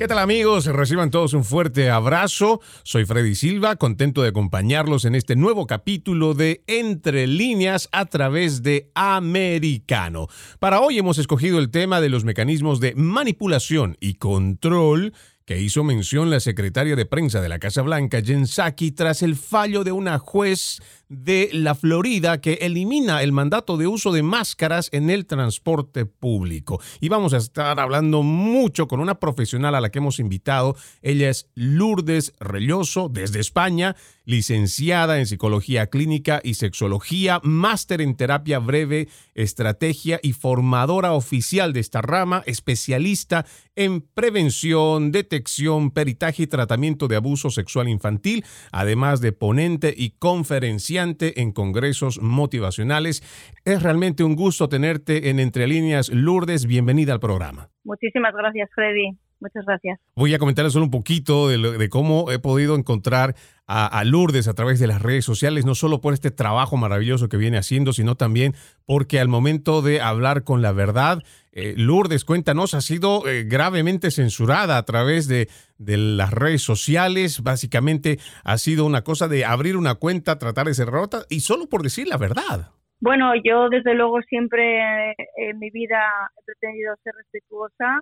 [0.00, 0.64] ¿Qué tal amigos?
[0.64, 2.62] Reciban todos un fuerte abrazo.
[2.84, 8.62] Soy Freddy Silva, contento de acompañarlos en este nuevo capítulo de Entre líneas a través
[8.62, 10.28] de Americano.
[10.58, 15.12] Para hoy hemos escogido el tema de los mecanismos de manipulación y control
[15.44, 19.36] que hizo mención la secretaria de prensa de la Casa Blanca, Jen Psaki, tras el
[19.36, 20.80] fallo de una juez
[21.10, 26.80] de la Florida que elimina el mandato de uso de máscaras en el transporte público.
[27.00, 30.76] Y vamos a estar hablando mucho con una profesional a la que hemos invitado.
[31.02, 38.60] Ella es Lourdes Relloso desde España, licenciada en psicología clínica y sexología, máster en terapia
[38.60, 43.44] breve, estrategia y formadora oficial de esta rama, especialista
[43.74, 50.99] en prevención, detección, peritaje y tratamiento de abuso sexual infantil, además de ponente y conferenciante
[51.02, 53.22] en congresos motivacionales.
[53.64, 56.10] Es realmente un gusto tenerte en Entre Líneas.
[56.10, 57.70] Lourdes, bienvenida al programa.
[57.84, 59.16] Muchísimas gracias, Freddy.
[59.40, 59.98] Muchas gracias.
[60.14, 63.34] Voy a comentarles solo un poquito de, cómo he podido encontrar
[63.66, 67.36] a, Lourdes a través de las redes sociales, no solo por este trabajo maravilloso que
[67.36, 72.74] viene haciendo, sino también porque al momento de hablar con la verdad, eh, Lourdes, cuéntanos,
[72.74, 77.42] ha sido eh, gravemente censurada a través de, de, las redes sociales.
[77.42, 81.68] Básicamente ha sido una cosa de abrir una cuenta, tratar de ser rota y solo
[81.68, 82.72] por decir la verdad.
[83.00, 86.02] Bueno, yo desde luego siempre en mi vida
[86.38, 88.00] he pretendido ser respetuosa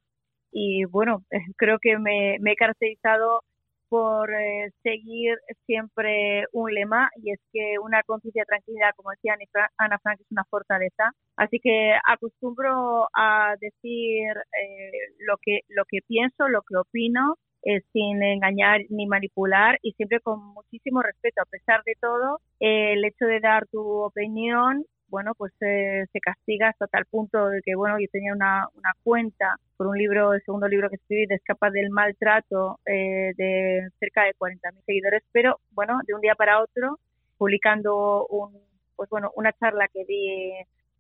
[0.53, 1.25] y bueno,
[1.57, 3.43] creo que me, he caracterizado
[3.89, 9.35] por eh, seguir siempre un lema y es que una conciencia tranquila, como decía
[9.79, 11.11] Ana Frank, es una fortaleza.
[11.37, 14.29] Así que acostumbro a decir
[14.63, 19.93] eh, lo que lo que pienso, lo que opino, eh, sin engañar ni manipular y
[19.93, 21.43] siempre con muchísimo respeto.
[21.43, 26.87] A pesar de todo, el hecho de dar tu opinión bueno, pues se castiga hasta
[26.87, 30.69] tal punto de que, bueno, yo tenía una, una cuenta por un libro, el segundo
[30.69, 35.99] libro que escribí, de Escapa del Maltrato, eh, de cerca de 40.000 seguidores, pero, bueno,
[36.07, 36.99] de un día para otro,
[37.39, 38.53] publicando un,
[38.97, 40.53] pues bueno, una charla que di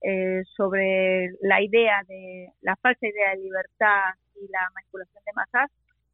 [0.02, 5.70] eh, sobre la idea de, la falsa idea de libertad y la manipulación de masas,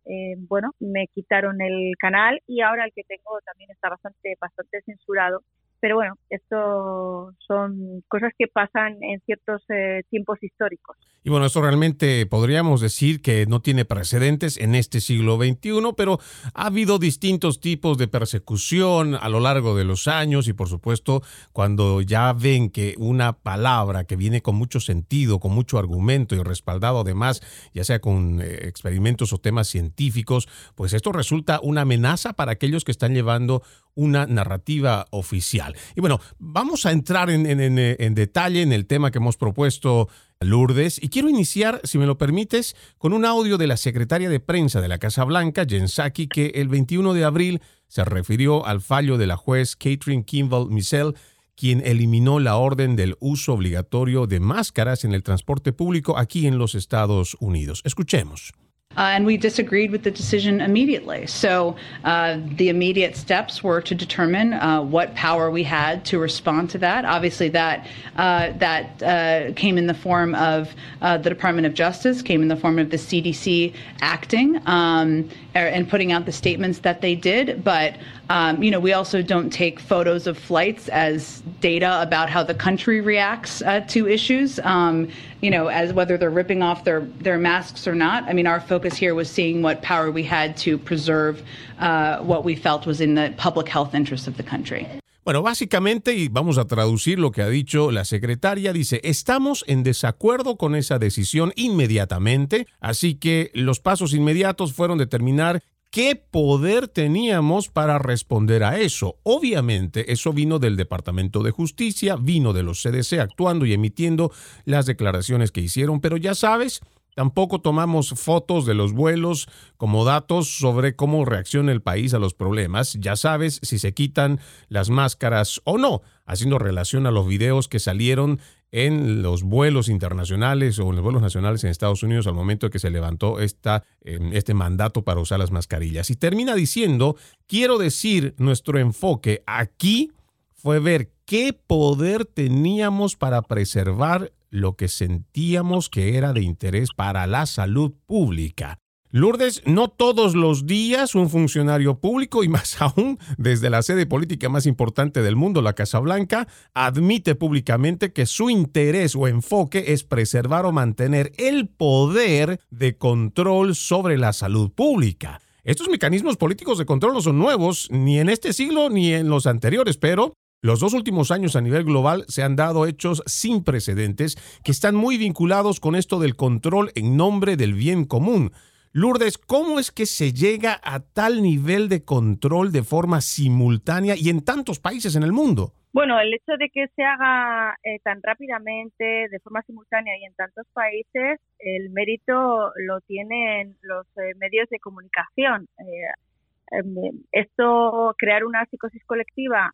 [0.07, 4.83] eh, bueno, me quitaron el canal y ahora el que tengo también está bastante, bastante
[4.83, 5.43] censurado
[5.85, 10.97] pero bueno, esto son cosas que pasan en ciertos eh, tiempos históricos.
[11.23, 16.21] Y bueno, esto realmente podríamos decir que no tiene precedentes en este siglo XXI, pero
[16.55, 21.23] ha habido distintos tipos de persecución a lo largo de los años y por supuesto
[21.53, 26.43] cuando ya ven que una palabra que viene con mucho sentido, con mucho argumento y
[26.43, 27.43] respaldado además,
[27.75, 32.85] ya sea con eh, experimentos o temas científicos, pues esto resulta una amenaza para aquellos
[32.85, 33.63] que están llevando
[33.95, 35.74] una narrativa oficial.
[35.95, 40.09] Y bueno, vamos a entrar en, detalle en el tema que hemos propuesto
[40.41, 44.41] Lourdes y quiero iniciar, si me lo permites, con un audio de la secretaria de
[44.41, 48.81] prensa de la Casa Blanca, Jen Psaki, que el 21 de abril se refirió al
[48.81, 51.15] fallo de la juez Catherine Kimball Missel,
[51.57, 56.59] quien eliminó la orden del uso obligatorio de máscaras en el transporte público aquí en
[56.59, 57.81] los Estados Unidos.
[57.85, 58.53] Escuchemos.
[58.97, 61.27] Uh, and we disagreed with the decision immediately.
[61.27, 66.71] So uh, the immediate steps were to determine uh, what power we had to respond
[66.71, 67.05] to that.
[67.05, 72.23] Obviously, that uh, that uh, came in the form of uh, the Department of Justice,
[72.23, 77.01] came in the form of the CDC acting um, and putting out the statements that
[77.01, 77.63] they did.
[77.63, 77.97] But
[78.31, 82.55] um, you know, we also don't take photos of flights as data about how the
[82.55, 84.59] country reacts to issues.
[84.61, 85.09] Um,
[85.41, 88.25] you know, as whether they're ripping off their, their masks or not.
[88.25, 91.43] I mean, our focus here was seeing what power we had to preserve
[91.79, 94.89] uh, what we felt was in the public health interest of the country.
[95.25, 99.83] Bueno, básicamente, y vamos a traducir lo que ha dicho la secretaria, dice, estamos en
[99.83, 105.63] desacuerdo con esa decisión inmediatamente, así que los pasos inmediatos fueron determinar
[105.95, 109.21] ¿Qué poder teníamos para responder a eso?
[109.23, 114.33] Obviamente, eso vino del Departamento de Justicia, vino de los CDC actuando y emitiendo
[114.65, 116.81] las declaraciones que hicieron, pero ya sabes,
[117.15, 122.35] Tampoco tomamos fotos de los vuelos como datos sobre cómo reacciona el país a los
[122.35, 122.95] problemas.
[123.01, 127.79] Ya sabes si se quitan las máscaras o no, haciendo relación a los videos que
[127.79, 128.41] salieron
[128.73, 132.71] en los vuelos internacionales o en los vuelos nacionales en Estados Unidos al momento de
[132.71, 136.11] que se levantó esta, este mandato para usar las mascarillas.
[136.11, 137.15] Y termina diciendo,
[137.47, 140.11] quiero decir, nuestro enfoque aquí
[140.53, 147.27] fue ver qué poder teníamos para preservar lo que sentíamos que era de interés para
[147.27, 148.79] la salud pública.
[149.11, 154.49] Lourdes, no todos los días un funcionario público, y más aún desde la sede política
[154.49, 160.05] más importante del mundo, la Casa Blanca, admite públicamente que su interés o enfoque es
[160.05, 165.41] preservar o mantener el poder de control sobre la salud pública.
[165.65, 169.47] Estos mecanismos políticos de control no son nuevos, ni en este siglo ni en los
[169.47, 174.37] anteriores, pero los dos últimos años a nivel global se han dado hechos sin precedentes
[174.65, 178.51] que están muy vinculados con esto del control en nombre del bien común.
[178.91, 184.31] Lourdes, ¿cómo es que se llega a tal nivel de control de forma simultánea y
[184.31, 185.75] en tantos países en el mundo?
[185.93, 190.35] Bueno, el hecho de que se haga eh, tan rápidamente, de forma simultánea y en
[190.35, 195.69] tantos países, el mérito lo tienen los eh, medios de comunicación.
[195.79, 199.71] Eh, em, esto, crear una psicosis colectiva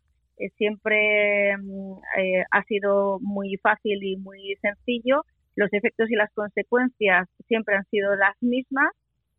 [0.57, 5.23] siempre mm, eh, ha sido muy fácil y muy sencillo.
[5.55, 8.91] Los efectos y las consecuencias siempre han sido las mismas,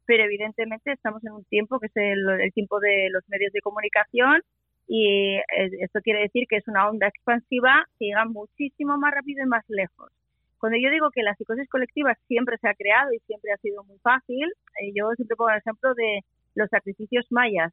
[0.06, 4.42] pero evidentemente estamos en un tiempo que es el, tiempo de los medios de comunicación
[4.88, 5.42] y eh,
[5.80, 9.64] esto quiere decir que es una onda expansiva que llega muchísimo más rápido y más
[9.68, 10.10] lejos.
[10.58, 13.82] Cuando yo digo que la psicosis colectiva siempre se ha creado y siempre ha sido
[13.84, 14.46] muy fácil,
[14.94, 16.20] yo siempre pongo el ejemplo de
[16.54, 17.72] los sacrificios mayas.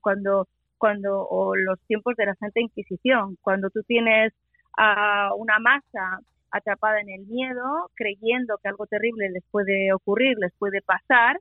[0.00, 0.48] cuando
[0.78, 4.32] cuando o los tiempos de la Santa Inquisición, cuando tú tienes
[4.76, 10.52] a una masa atrapada en el miedo, creyendo que algo terrible les puede ocurrir, les
[10.58, 11.38] puede pasar,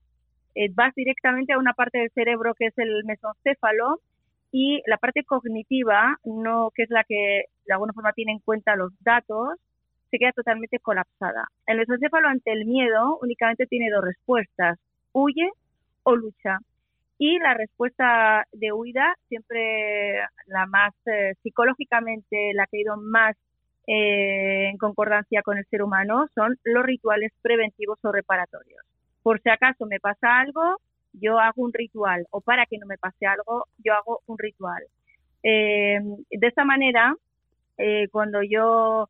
[0.56, 4.00] eh, vas directamente a una parte del cerebro que es el mesoncéfalo
[4.51, 8.75] y la parte cognitiva, no que es la que de alguna forma tiene en cuenta
[8.75, 9.50] los datos,
[10.12, 11.47] se queda totalmente colapsada.
[11.65, 14.77] El mesoncéfalo ante el miedo únicamente tiene dos respuestas,
[15.12, 15.50] huye
[16.03, 16.59] o lucha.
[17.18, 23.36] Y la respuesta de huida, siempre la más eh, psicológicamente, la que ha ido más
[23.88, 28.83] eh, en concordancia con el ser humano, son los rituales preventivos o reparatorios.
[29.21, 30.77] Por si acaso me pasa algo,
[31.13, 34.83] yo hago un ritual, o para que no me pase algo, yo hago un ritual.
[35.44, 36.00] Eh,
[36.31, 37.15] de esa manera,
[38.12, 39.10] cuando yo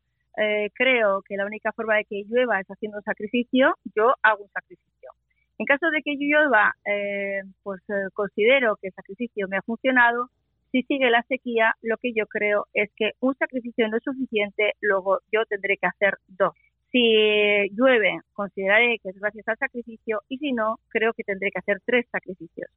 [0.74, 4.50] creo que la única forma de que llueva es haciendo un sacrificio, yo hago un
[4.50, 5.10] sacrificio.
[5.58, 6.38] En caso de que yo
[6.84, 10.30] eh, pues eh, considero que el sacrificio me ha funcionado,
[10.72, 14.72] si sigue la sequía, lo que yo creo es que un sacrificio no es suficiente,
[14.80, 16.52] luego yo tendré que hacer dos.
[16.90, 21.60] Si llueve, consideraré que es gracias al sacrificio y si no, creo que tendré que
[21.60, 22.68] hacer tres sacrificios.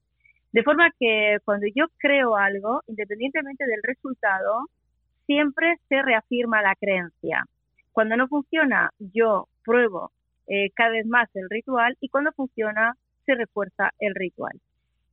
[0.51, 4.65] De forma que cuando yo creo algo, independientemente del resultado,
[5.25, 7.45] siempre se reafirma la creencia.
[7.91, 10.11] Cuando no funciona, yo pruebo
[10.47, 12.93] eh, cada vez más el ritual y cuando funciona
[13.25, 14.53] se refuerza el ritual.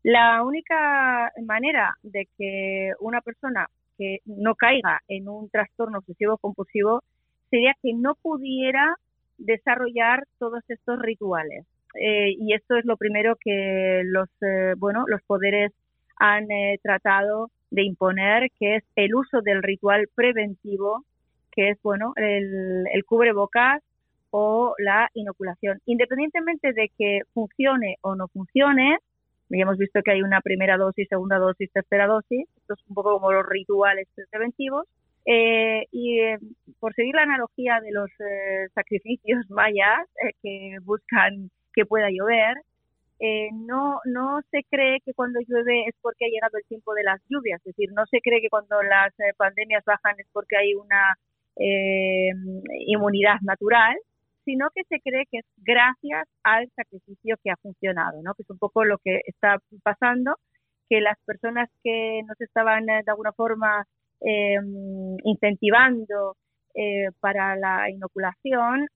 [0.02, 3.66] La única manera de que una persona
[3.98, 7.02] que no caiga en un trastorno obsesivo compulsivo
[7.50, 8.96] sería que no pudiera
[9.38, 11.64] desarrollar todos estos rituales.
[11.94, 15.72] Eh, y esto es lo primero que los, eh, bueno, los poderes
[16.16, 16.46] han
[16.82, 21.04] tratado de imponer, que es el uso del ritual preventivo,
[21.50, 23.82] que es bueno el, el cubrebocas,
[24.36, 25.78] o la inoculación.
[25.86, 28.98] Independientemente de que funcione o no funcione,
[29.48, 32.96] ya hemos visto que hay una primera dosis, segunda dosis, tercera dosis, esto es un
[32.96, 34.88] poco como los rituales preventivos,
[35.24, 36.38] eh, y eh,
[36.80, 40.08] por seguir la analogía de los eh, sacrificios mayas
[40.42, 42.56] que buscan que pueda llover,
[43.52, 47.22] no, no se cree que cuando llueve es porque ha llegado el tiempo de las
[47.28, 51.14] lluvias, es decir, no se cree que cuando las pandemias bajan es porque hay una
[52.86, 53.96] inmunidad natural,
[54.44, 58.34] sino que se cree que es gracias al sacrificio que ha funcionado, ¿no?
[58.34, 60.36] Que es un poco lo que está pasando,
[60.88, 63.84] que las personas que nos estaban eh, de alguna forma
[64.20, 66.36] em, incentivando
[66.74, 68.86] eh, para la inoculación,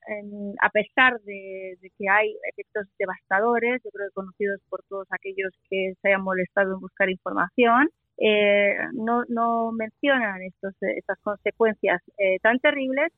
[0.60, 5.94] a pesar de, que hay efectos devastadores, yo creo que conocidos por todos aquellos que
[6.02, 7.88] se hayan molestado en buscar información,
[8.18, 12.02] eh, no, no mencionan estos, estas consecuencias
[12.42, 13.12] tan terribles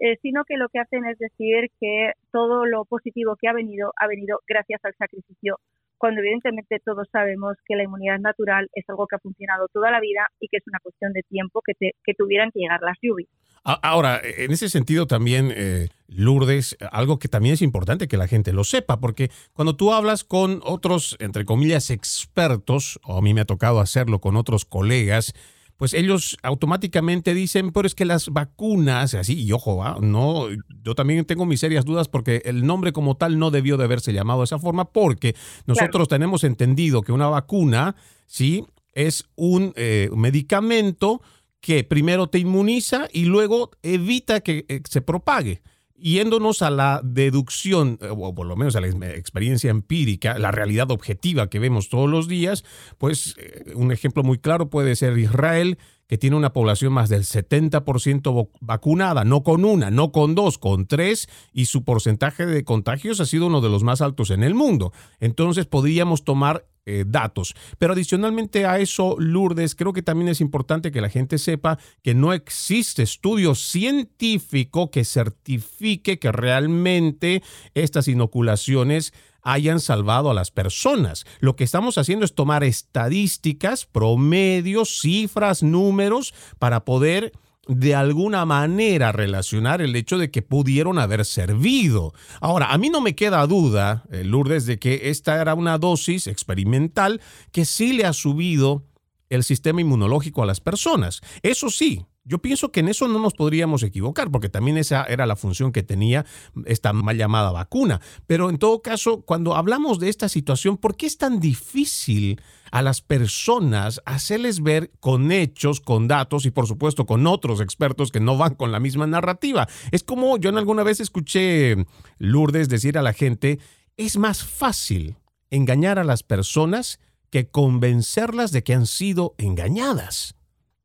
[0.00, 3.92] eh, sino que lo que hacen es decir que todo lo positivo que ha venido
[3.96, 5.58] ha venido gracias al sacrificio
[5.98, 10.00] cuando evidentemente todos sabemos que la inmunidad natural es algo que ha funcionado toda la
[10.00, 13.28] vida y que es una cuestión de tiempo que, que tuvieran que llegar las lluvias.
[13.62, 18.54] Ahora, en ese sentido también, eh, Lourdes, algo que también es importante que la gente
[18.54, 23.42] lo sepa, porque cuando tú hablas con otros, entre comillas, expertos, o a mí me
[23.42, 25.34] ha tocado hacerlo con otros colegas,
[25.80, 30.48] pues ellos automáticamente dicen, pero es que las vacunas, así, y ojo, no,
[30.84, 34.12] yo también tengo mis serias dudas porque el nombre como tal no debió de haberse
[34.12, 35.34] llamado de esa forma, porque
[35.64, 37.96] nosotros tenemos entendido que una vacuna,
[38.26, 41.22] sí, es un eh, medicamento
[41.62, 45.62] que primero te inmuniza y luego evita que eh, se propague.
[46.00, 50.90] Yéndonos a la deducción, eh, o por lo menos a la experiencia empírica, la realidad
[50.90, 52.64] objetiva que vemos todos los días,
[52.98, 55.78] pues eh, un ejemplo muy claro puede ser Israel,
[56.10, 60.86] que tiene una población más del 70% vacunada, no con una, no con dos, con
[60.86, 64.56] tres, y su porcentaje de contagios ha sido uno de los más altos en el
[64.56, 64.92] mundo.
[65.20, 67.54] Entonces podríamos tomar eh, datos.
[67.78, 72.14] Pero adicionalmente a eso, Lourdes, creo que también es importante que la gente sepa que
[72.14, 77.44] no existe estudio científico que certifique que realmente
[77.74, 81.24] estas inoculaciones hayan salvado a las personas.
[81.38, 87.32] Lo que estamos haciendo es tomar estadísticas, promedios, cifras, números para poder
[87.70, 92.12] de alguna manera relacionar el hecho de que pudieron haber servido.
[92.40, 96.26] Ahora, a mí no me queda duda, eh, Lourdes, de que esta era una dosis
[96.26, 97.20] experimental
[97.52, 98.86] que sí le ha subido
[99.28, 101.20] el sistema inmunológico a las personas.
[101.42, 105.26] Eso sí, yo pienso que en eso no nos podríamos equivocar, porque también esa era
[105.26, 106.26] la función que tenía
[106.66, 108.00] esta mal llamada vacuna.
[108.26, 112.82] Pero en todo caso, cuando hablamos de esta situación, ¿por qué es tan difícil a
[112.82, 118.20] las personas hacerles ver con hechos, con datos y por supuesto con otros expertos que
[118.20, 119.66] no van con la misma narrativa?
[119.90, 121.86] Es como yo en alguna vez escuché
[122.18, 123.58] Lourdes decir a la gente,
[123.96, 125.16] es más fácil
[125.50, 127.00] engañar a las personas
[127.30, 130.36] que convencerlas de que han sido engañadas.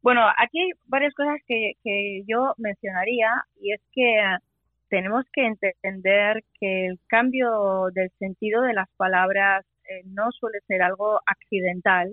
[0.05, 3.27] Bueno, aquí hay varias cosas que, que yo mencionaría
[3.59, 4.21] y es que
[4.88, 10.83] tenemos que entender que el cambio del sentido de las palabras eh, no suele ser
[10.83, 12.12] algo accidental.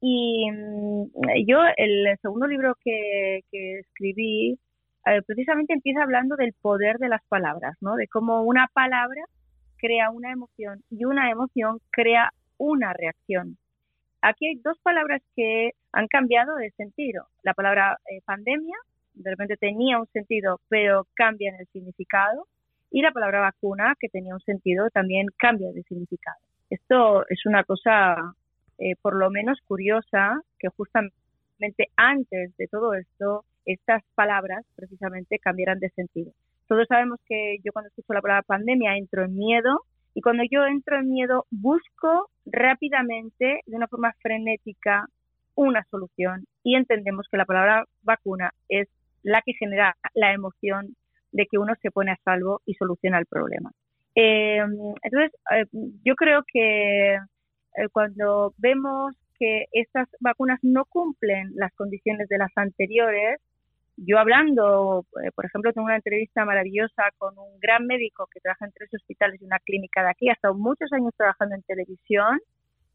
[0.00, 1.10] Y mm,
[1.46, 4.58] yo, el segundo libro que, que escribí,
[5.04, 7.96] eh, precisamente empieza hablando del poder de las palabras, ¿no?
[7.96, 9.22] De cómo una palabra
[9.76, 13.58] crea una emoción y una emoción crea una reacción.
[14.22, 17.26] Aquí hay dos palabras que han cambiado de sentido.
[17.42, 18.76] La palabra eh, pandemia,
[19.14, 22.46] de repente tenía un sentido, pero cambia en el significado.
[22.90, 26.38] Y la palabra vacuna, que tenía un sentido, también cambia de significado.
[26.68, 28.34] Esto es una cosa,
[28.78, 35.78] eh, por lo menos curiosa, que justamente antes de todo esto, estas palabras precisamente cambiaran
[35.78, 36.32] de sentido.
[36.66, 39.84] Todos sabemos que yo cuando escucho la palabra pandemia entro en miedo,
[40.14, 45.06] y cuando yo entro en miedo, busco rápidamente, de una forma frenética,
[45.54, 48.88] una solución y entendemos que la palabra vacuna es
[49.22, 50.96] la que genera la emoción
[51.32, 53.70] de que uno se pone a salvo y soluciona el problema.
[54.14, 54.58] Eh,
[55.02, 55.66] entonces, eh,
[56.04, 62.50] yo creo que eh, cuando vemos que estas vacunas no cumplen las condiciones de las
[62.56, 63.40] anteriores,
[64.06, 65.04] yo hablando,
[65.34, 69.40] por ejemplo, tengo una entrevista maravillosa con un gran médico que trabaja en tres hospitales
[69.40, 72.40] y una clínica de aquí, ha estado muchos años trabajando en televisión,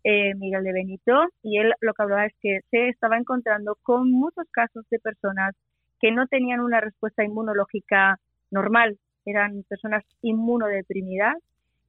[0.04, 4.12] eh, Miguel de Benito, y él lo que hablaba es que se estaba encontrando con
[4.12, 5.56] muchos casos de personas
[6.00, 8.18] que no tenían una respuesta inmunológica
[8.50, 11.38] normal, eran personas inmunodeprimidas,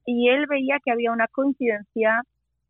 [0.05, 2.23] y él veía que había una coincidencia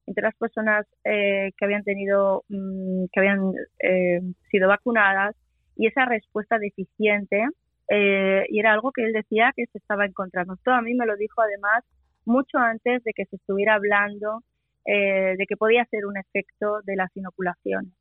[0.07, 5.35] entre las personas eh, que habían tenido, mm, que habían eh, sido vacunadas
[5.77, 7.45] y esa respuesta deficiente,
[7.89, 10.55] y era algo que él decía que se estaba encontrando.
[10.55, 11.85] Esto a mí me lo dijo además
[12.25, 14.43] mucho antes de que se estuviera hablando
[14.85, 17.93] eh, de que podía ser un efecto de las inoculaciones.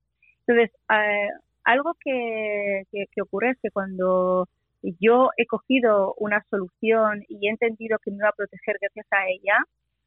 [0.46, 1.30] Entonces, eh,
[1.64, 4.48] algo que, que, ocurre es que cuando
[5.00, 9.28] yo he cogido una solución y he entendido que me iba a proteger gracias a
[9.28, 9.64] ella,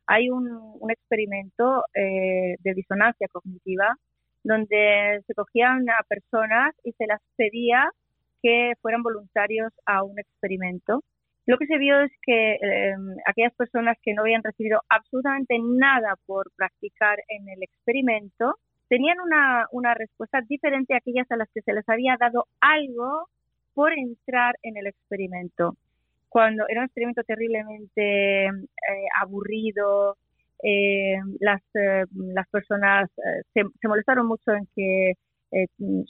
[0.06, 0.48] hay un,
[0.78, 3.96] un experimento eh, de disonancia cognitiva
[4.44, 7.90] donde se cogían a personas y se las pedía
[8.42, 11.02] que fueran voluntarios a un experimento
[11.48, 16.14] lo que se vio es que em, aquellas personas que no habían recibido absolutamente nada
[16.26, 18.56] por practicar en el experimento
[18.90, 23.28] tenían una, una respuesta diferente a aquellas a las que se les había dado algo
[23.72, 25.74] por entrar en el experimento.
[26.28, 28.50] Cuando era un experimento terriblemente eh,
[29.18, 30.18] aburrido,
[30.62, 33.10] eh, las, eh, las personas
[33.54, 35.12] se, se, molestaron mucho en que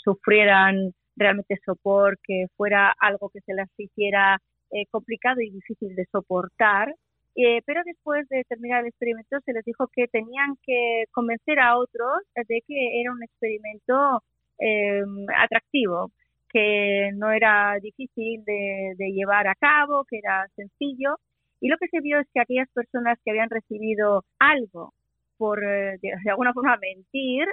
[0.03, 4.39] sufrieran realmente sopor, que fuera algo que se les hiciera
[4.71, 6.95] eh, complicado y difícil de soportar.
[7.35, 11.79] Eh, pero después de terminar el experimento se les dijo que tenían que convencer a
[11.79, 14.23] otros de que era un experimento
[14.59, 16.11] em, atractivo,
[16.51, 21.17] que no era difícil de, llevar a cabo, que era sencillo.
[21.61, 24.93] Y lo que se vio es que aquellas personas que habían recibido algo
[25.37, 27.47] por, eh, de, alguna forma, mentir,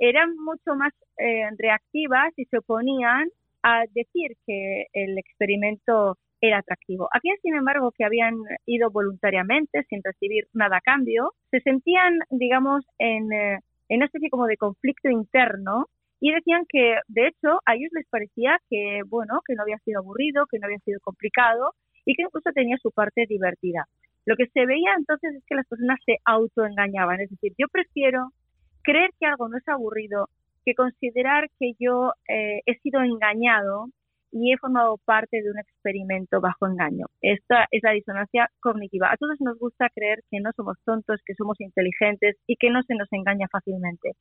[0.00, 3.28] eran mucho más eh, reactivas y se oponían
[3.62, 7.08] a decir que el experimento era atractivo.
[7.12, 8.36] Aquellas, sin embargo, que habían
[8.66, 14.30] ido voluntariamente, sin recibir nada a cambio, se sentían, digamos, en, eh, en una especie
[14.30, 15.86] como de conflicto interno
[16.20, 20.00] y decían que, de hecho, a ellos les parecía que, bueno, que no había sido
[20.00, 21.72] aburrido, que no había sido complicado
[22.08, 23.84] y que incluso tenía su parte divertida.
[24.24, 28.30] Lo que se veía entonces es que las personas se autoengañaban, es decir, yo prefiero
[28.82, 30.30] creer que algo no es aburrido
[30.64, 33.88] que considerar que yo eh, he sido engañado
[34.32, 37.06] y he formado parte de un experimento bajo engaño.
[37.20, 39.12] Esta es la disonancia cognitiva.
[39.12, 42.82] A todos nos gusta creer que no somos tontos, que somos inteligentes y que no
[42.84, 44.12] se nos engaña fácilmente.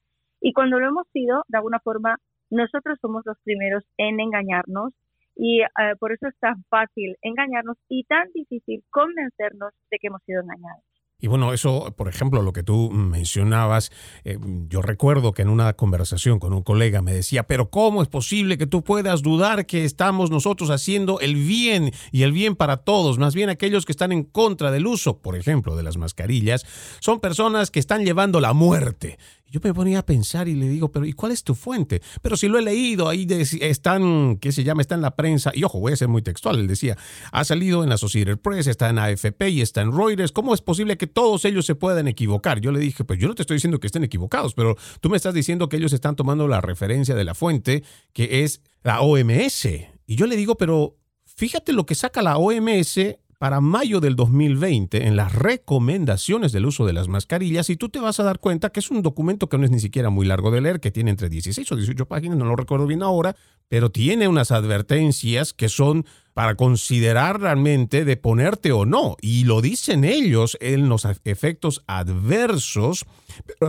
[0.41, 2.17] Y cuando lo hemos sido, de alguna forma,
[2.49, 4.93] nosotros somos los primeros en engañarnos
[5.37, 5.67] y eh,
[5.99, 10.83] por eso es tan fácil engañarnos y tan difícil convencernos de que hemos sido engañados.
[11.19, 13.91] Y bueno, eso, por ejemplo, lo que tú mencionabas,
[14.23, 14.37] eh,
[14.69, 18.59] yo recuerdo que en una conversación con un colega me decía, pero ¿cómo es posible
[18.59, 23.17] que tú puedas dudar que estamos nosotros haciendo el bien y el bien para todos?
[23.17, 26.67] Más bien aquellos que están en contra del uso, por ejemplo, de las mascarillas,
[26.99, 29.17] son personas que están llevando la muerte.
[29.49, 32.01] Yo me ponía a pensar y le digo, pero ¿y cuál es tu fuente?
[32.21, 33.25] Pero si lo he leído, ahí
[33.61, 34.81] están, ¿qué se llama?
[34.81, 35.51] Está en la prensa.
[35.53, 36.59] Y ojo, voy a ser muy textual.
[36.59, 36.97] Él decía,
[37.31, 40.33] ha salido en la Associated Press, está en AFP y está en Reuters.
[40.33, 42.59] ¿Cómo es posible que todos ellos se puedan equivocar?
[42.59, 45.15] Yo le dije, pues yo no te estoy diciendo que estén equivocados, pero tú me
[45.15, 49.65] estás diciendo que ellos están tomando la referencia de la fuente, que es la OMS.
[50.07, 52.99] Y yo le digo, pero fíjate lo que saca la OMS
[53.37, 57.99] para mayo del 2020 en las recomendaciones del uso de las mascarillas y tú te
[57.99, 60.49] vas a dar cuenta que es un documento que no es ni siquiera muy largo
[60.49, 63.35] de leer, que tiene entre 16 o 18 páginas, no lo recuerdo bien ahora,
[63.69, 69.17] pero tiene unas advertencias que son para considerar realmente de ponerte o no.
[69.21, 73.05] Y lo dicen ellos en los efectos adversos,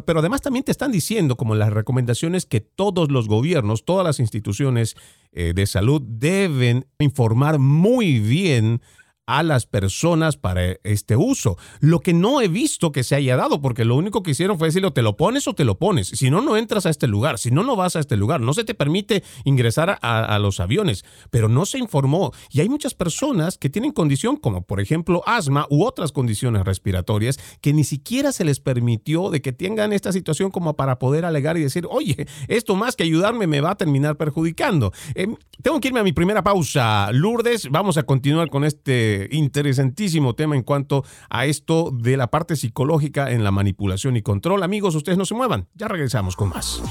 [0.04, 4.20] pero, además también te están diciendo, como las recomendaciones, que todos los gobiernos, todas las
[4.20, 4.96] instituciones
[5.32, 8.80] eh, de salud deben informar muy bien
[9.28, 11.58] a las personas para este uso.
[11.80, 14.68] Lo que no he visto que se haya dado, porque lo único que hicieron fue
[14.68, 16.08] decirle, te lo pones o te lo pones.
[16.08, 17.38] Si no, no entras a este lugar.
[17.38, 18.40] Si no, no vas a este lugar.
[18.40, 21.04] No se te permite ingresar a, los aviones.
[21.30, 22.32] Pero no se informó.
[22.50, 27.38] Y hay muchas personas que tienen condición, como por ejemplo asma u otras condiciones respiratorias,
[27.60, 31.58] que ni siquiera se les permitió de que tengan esta situación como para poder alegar
[31.58, 34.90] y decir, oye, esto más que ayudarme me va a terminar perjudicando.
[35.14, 37.12] Em, tengo que irme a mi primera pausa.
[37.12, 42.56] Lourdes, vamos a continuar con este interesantísimo tema en cuanto a esto de la parte
[42.56, 44.62] psicológica en la manipulación y control.
[44.62, 46.82] Amigos, ustedes no se muevan, ya regresamos con más.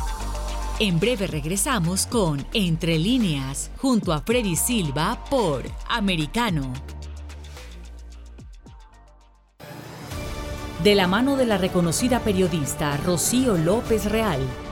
[0.79, 6.71] En breve regresamos con Entre líneas, junto a Freddy Silva por Americano.
[10.83, 14.39] De la mano de la reconocida periodista Rocío López Real,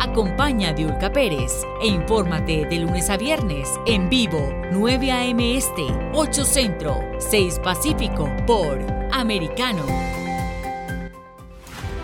[0.00, 5.56] Acompaña a Diulca Pérez e infórmate de lunes a viernes en vivo 9 a.m.
[5.56, 8.78] Este, 8 Centro, 6 Pacífico por
[9.12, 9.84] Americano.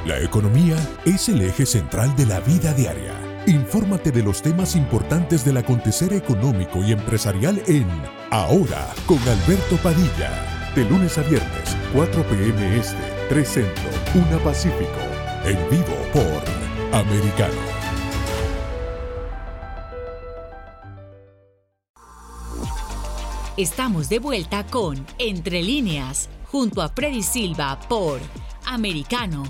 [0.06, 3.14] La economía es el eje central de la vida diaria.
[3.46, 7.86] Infórmate de los temas importantes del acontecer económico y empresarial en
[8.30, 10.72] Ahora con Alberto Padilla.
[10.74, 12.78] De lunes a viernes, 4 p.m.
[12.78, 12.96] Este,
[13.28, 15.00] 3 Centro, 1 Pacífico.
[15.44, 17.79] En vivo por Americano.
[23.60, 28.18] Estamos de vuelta con Entre líneas, junto a Freddy Silva por
[28.64, 29.42] Americano.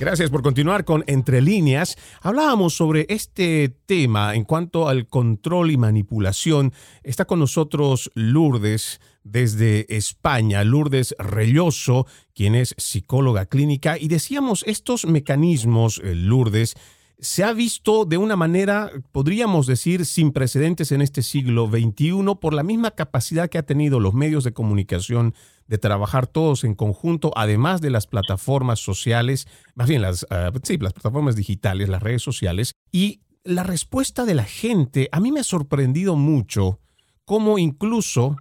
[0.00, 1.98] Gracias por continuar con Entre líneas.
[2.22, 6.72] Hablábamos sobre este tema en cuanto al control y manipulación.
[7.02, 13.98] Está con nosotros Lourdes desde España, Lourdes Relloso, quien es psicóloga clínica.
[13.98, 16.76] Y decíamos, estos mecanismos, eh, Lourdes,
[17.20, 22.54] se ha visto de una manera, podríamos decir, sin precedentes en este siglo XXI por
[22.54, 25.34] la misma capacidad que ha tenido los medios de comunicación
[25.66, 30.78] de trabajar todos en conjunto, además de las plataformas sociales, más bien las, ah, sí,
[30.78, 32.72] las plataformas digitales, las redes sociales.
[32.92, 36.78] Y la respuesta de la gente a mí me ha sorprendido mucho
[37.24, 38.36] cómo incluso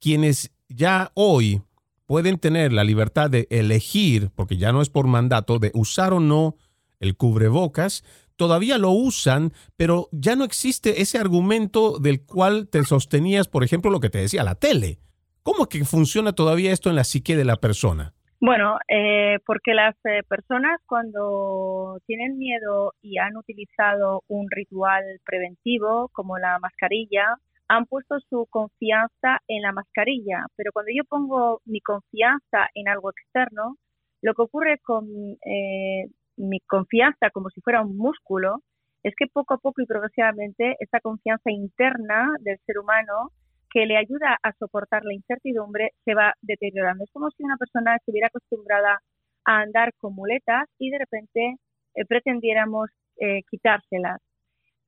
[0.00, 1.62] quienes ya hoy
[2.06, 6.20] pueden tener la libertad de elegir, porque ya no es por mandato, de usar o
[6.20, 6.56] no
[7.00, 8.04] el cubrebocas,
[8.36, 13.90] todavía lo usan, pero ya no existe ese argumento del cual te sostenías, por ejemplo,
[13.90, 14.98] lo que te decía la tele.
[15.42, 18.14] ¿Cómo es que funciona todavía esto en la psique de la persona?
[18.40, 26.08] Bueno, eh, porque las eh, personas cuando tienen miedo y han utilizado un ritual preventivo
[26.12, 31.80] como la mascarilla, han puesto su confianza en la mascarilla, pero cuando yo pongo mi
[31.80, 33.76] confianza en algo externo,
[34.22, 35.06] lo que ocurre con
[35.44, 38.62] eh, mi confianza como si fuera un músculo
[39.02, 43.30] es que poco a poco y progresivamente esta confianza interna del ser humano
[43.70, 47.04] que le ayuda a soportar la incertidumbre se va deteriorando.
[47.04, 49.00] Es como si una persona estuviera acostumbrada
[49.44, 51.56] a andar con muletas y de repente
[51.94, 54.20] eh, pretendiéramos eh, quitárselas.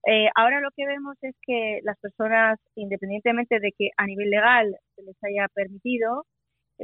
[0.06, 4.74] Eh, ahora lo que vemos es que las personas, independientemente de que a nivel legal
[4.96, 6.24] se les haya permitido,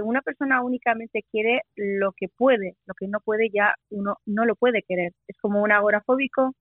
[0.03, 4.55] una persona únicamente quiere lo que puede, lo que no puede ya uno no lo
[4.57, 5.13] puede querer.
[5.29, 6.55] Es como un agorafóbico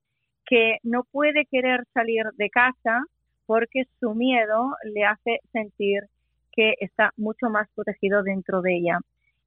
[0.46, 3.04] que no puede querer salir de casa
[3.46, 6.04] porque su miedo le hace sentir
[6.52, 9.00] que está mucho más protegido dentro de ella.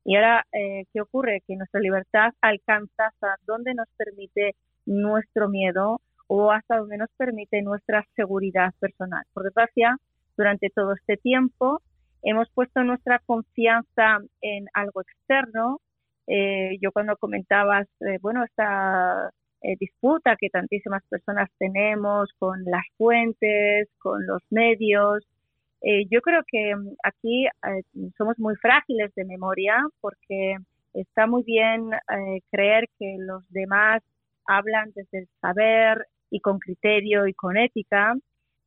[0.05, 1.43] Y ahora, eh, ¿qué ocurre?
[1.47, 4.55] Que nuestra libertad alcanza hasta donde nos permite
[4.87, 9.25] nuestro miedo o hasta donde nos permite nuestra seguridad personal.
[9.33, 9.97] Por desgracia,
[10.37, 11.83] durante todo este tiempo
[12.23, 15.81] hemos puesto nuestra confianza en algo externo.
[16.27, 19.31] Eh, yo cuando comentabas, eh, bueno, esta
[19.63, 25.25] eh, disputa que tantísimas personas tenemos con las fuentes, con los medios,
[26.11, 27.47] yo creo que mm, aquí
[28.17, 30.57] somos muy frágiles de memoria porque
[30.93, 31.91] está muy bien
[32.51, 34.03] creer que los demás
[34.45, 38.17] hablan desde el saber y con criterio y con ética,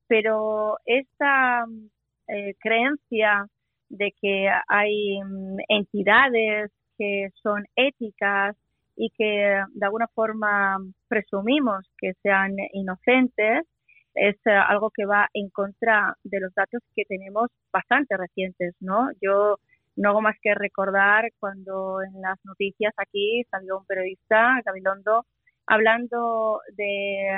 [0.08, 1.66] pero esta
[2.32, 3.46] eh, creencia
[3.90, 8.56] de que hay mm, entidades que son éticas
[8.96, 13.66] y que de alguna forma presumimos que sean inocentes,
[14.14, 19.10] es eh, algo que va en contra de los datos que tenemos bastante recientes, ¿no?
[19.22, 19.58] Yo
[19.96, 25.26] no hago más que recordar cuando en las noticias aquí salió un periodista, Gabilondo,
[25.68, 27.30] hablando de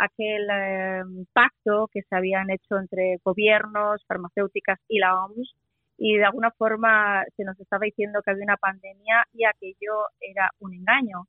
[0.00, 5.54] aquel em, pacto que se habían hecho entre gobiernos, farmacéuticas y la OMS
[5.98, 10.50] y de alguna forma se nos estaba diciendo que había una pandemia y aquello era
[10.58, 11.26] un engaño.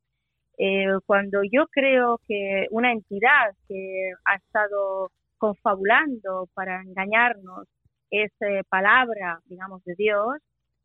[0.57, 7.67] Eh, cuando yo creo que una entidad que ha estado confabulando para engañarnos
[8.10, 10.38] es eh, palabra, digamos, de Dios,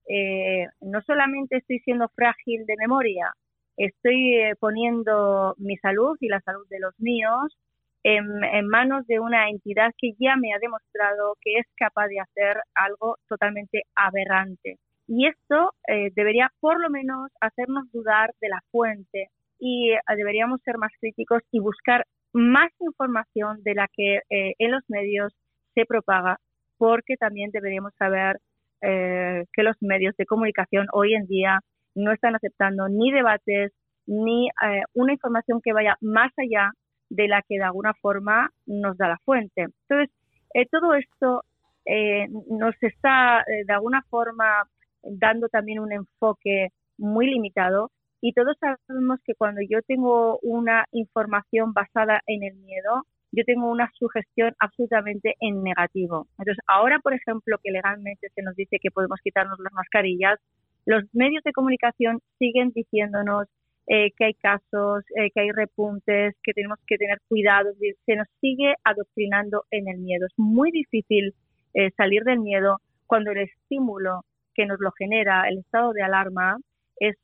[0.09, 3.33] eh, no solamente estoy siendo frágil de memoria,
[3.77, 7.57] estoy poniendo mi salud y la salud de los míos
[8.03, 12.57] en, manos de una entidad que ya me ha demostrado que es capaz de hacer
[12.75, 14.77] algo totalmente aberrante.
[15.09, 19.29] Y esto eh, debería por lo menos hacernos dudar de la fuente
[19.59, 24.71] y eh, deberíamos ser más críticos y buscar más información de la que eh, en
[24.73, 25.33] los medios
[25.75, 26.39] se propaga,
[26.79, 28.39] porque también deberíamos saber
[28.79, 31.59] que los medios de comunicación hoy en día
[31.97, 33.73] no están aceptando ni debates
[34.07, 34.49] ni
[34.95, 36.71] una información que vaya más allá
[37.09, 39.63] de la que de alguna forma nos da la fuente.
[39.63, 40.15] Entonces,
[40.55, 41.45] eh, todo esto
[41.85, 44.69] eh, nos está eh, de alguna forma
[45.03, 47.91] dando también un enfoque muy limitado.
[48.21, 53.71] Y todos sabemos que cuando yo tengo una información basada en el miedo, yo tengo
[53.71, 56.27] una sugestión absolutamente en negativo.
[56.39, 60.41] Entonces, ahora, por ejemplo, que legalmente se nos dice que podemos quitarnos las mascarillas,
[60.87, 63.49] los medios de comunicación siguen diciéndonos
[63.89, 67.71] eh, que hay casos, eh, que hay repuntes, que tenemos que tener cuidado,
[68.05, 70.27] se nos sigue adoctrinando en el miedo.
[70.27, 71.35] Es muy difícil
[71.75, 76.57] eh, salir del miedo cuando el estímulo que nos lo genera el estado de alarma
[76.99, 77.15] es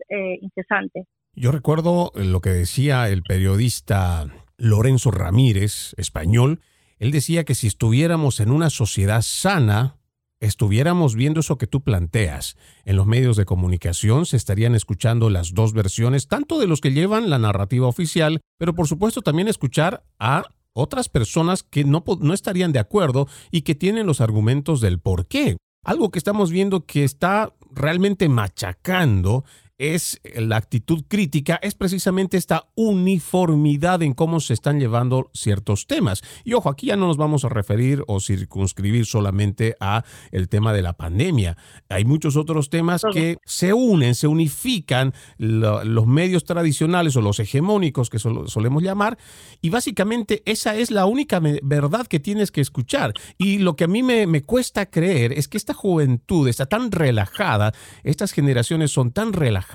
[0.42, 1.04] incesante.
[1.34, 4.26] Yo recuerdo lo que decía el periodista
[4.58, 6.60] Lorenzo Ramírez, español.
[6.98, 9.96] Él decía que si estuviéramos en una sociedad sana,
[10.42, 12.56] estuviéramos viendo eso que tú planteas.
[12.84, 16.92] En los medios de comunicación se estarían escuchando las dos versiones, tanto de los que
[16.92, 20.42] llevan la narrativa oficial, pero por supuesto también escuchar a
[20.74, 25.26] otras personas que no, no estarían de acuerdo y que tienen los argumentos del por
[25.26, 25.56] qué.
[25.84, 29.44] Algo que estamos viendo que está realmente machacando
[29.82, 36.22] es la actitud crítica, es precisamente esta uniformidad en cómo se están llevando ciertos temas.
[36.44, 40.72] Y ojo, aquí ya no nos vamos a referir o circunscribir solamente a el tema
[40.72, 41.56] de la pandemia.
[41.88, 48.08] Hay muchos otros temas que se unen, se unifican los medios tradicionales o los hegemónicos
[48.08, 49.18] que solemos llamar
[49.60, 53.14] y básicamente esa es la única verdad que tienes que escuchar.
[53.36, 56.92] Y lo que a mí me, me cuesta creer es que esta juventud está tan
[56.92, 57.72] relajada,
[58.04, 59.71] estas generaciones son tan relajadas,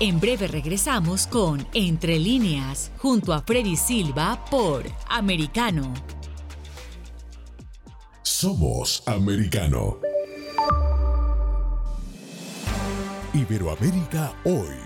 [0.00, 5.94] En breve regresamos con Entre líneas, junto a Freddy Silva por Americano.
[8.22, 9.96] Somos Americano.
[13.32, 14.85] Iberoamérica hoy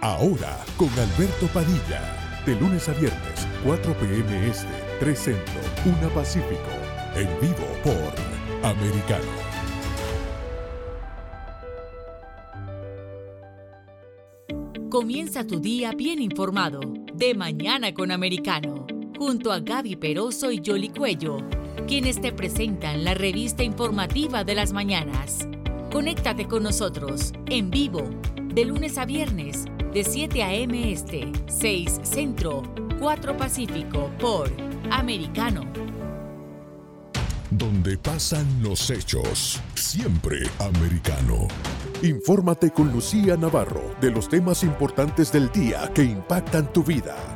[0.00, 2.42] Ahora con Alberto Padilla.
[2.44, 4.48] De lunes a viernes, 4 p.m.
[4.48, 4.68] Este,
[5.00, 6.70] 3 Centro, 1 Pacífico.
[7.16, 9.24] En vivo por Americano.
[14.90, 16.80] Comienza tu día bien informado.
[17.14, 18.86] De mañana con Americano.
[19.18, 21.38] Junto a Gaby Peroso y Jolly Cuello.
[21.88, 25.48] Quienes te presentan la revista informativa de las mañanas.
[25.90, 28.08] Conéctate con nosotros en vivo
[28.54, 30.92] de lunes a viernes de 7 a.m.
[30.92, 32.62] Este, 6 Centro,
[33.00, 34.50] 4 Pacífico por
[34.90, 35.62] Americano.
[37.50, 41.48] Donde pasan los hechos, siempre americano.
[42.02, 47.35] Infórmate con Lucía Navarro de los temas importantes del día que impactan tu vida.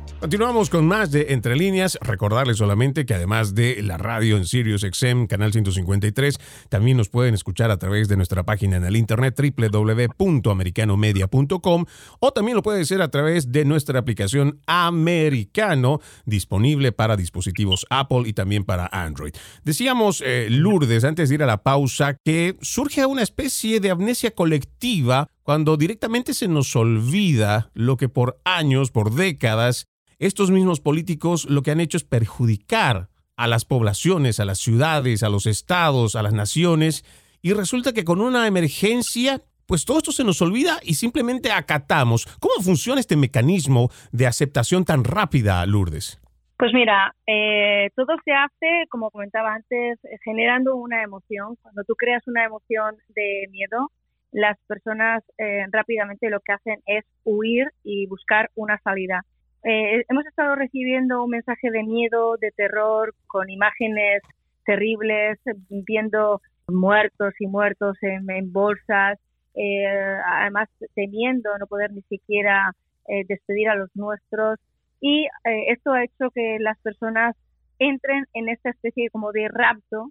[0.21, 1.97] Continuamos con más de Entre Líneas.
[1.99, 6.37] Recordarles solamente que además de la radio en Sirius XM, canal 153,
[6.69, 11.85] también nos pueden escuchar a través de nuestra página en el internet www.americanomedia.com
[12.19, 18.25] o también lo puede hacer a través de nuestra aplicación Americano, disponible para dispositivos Apple
[18.27, 19.33] y también para Android.
[19.63, 24.29] Decíamos, eh, Lourdes, antes de ir a la pausa, que surge una especie de amnesia
[24.29, 29.87] colectiva cuando directamente se nos olvida lo que por años, por décadas,
[30.21, 35.23] estos mismos políticos lo que han hecho es perjudicar a las poblaciones, a las ciudades,
[35.23, 37.03] a los estados, a las naciones,
[37.41, 42.27] y resulta que con una emergencia, pues todo esto se nos olvida y simplemente acatamos.
[42.39, 46.21] ¿Cómo funciona este mecanismo de aceptación tan rápida, Lourdes?
[46.55, 51.55] Pues mira, eh, todo se hace, como comentaba antes, generando una emoción.
[51.63, 53.89] Cuando tú creas una emoción de miedo,
[54.31, 59.25] las personas eh, rápidamente lo que hacen es huir y buscar una salida.
[59.63, 64.23] Eh, hemos estado recibiendo un mensaje de miedo, de terror, con imágenes
[64.65, 69.19] terribles, viendo muertos y muertos en, bolsas,
[69.53, 69.85] eh,
[70.25, 72.71] además temiendo no poder ni siquiera
[73.07, 74.59] eh, despedir a los nuestros.
[74.99, 75.27] Y
[75.67, 77.35] esto ha hecho que las personas
[77.79, 80.09] entren en esta especie como de rapto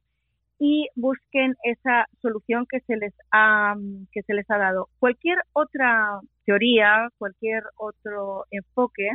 [0.59, 3.77] y busquen esa solución que se les ha
[4.13, 4.89] que se les ha dado.
[4.99, 9.11] Cualquier otra teoría, cualquier otro enfoque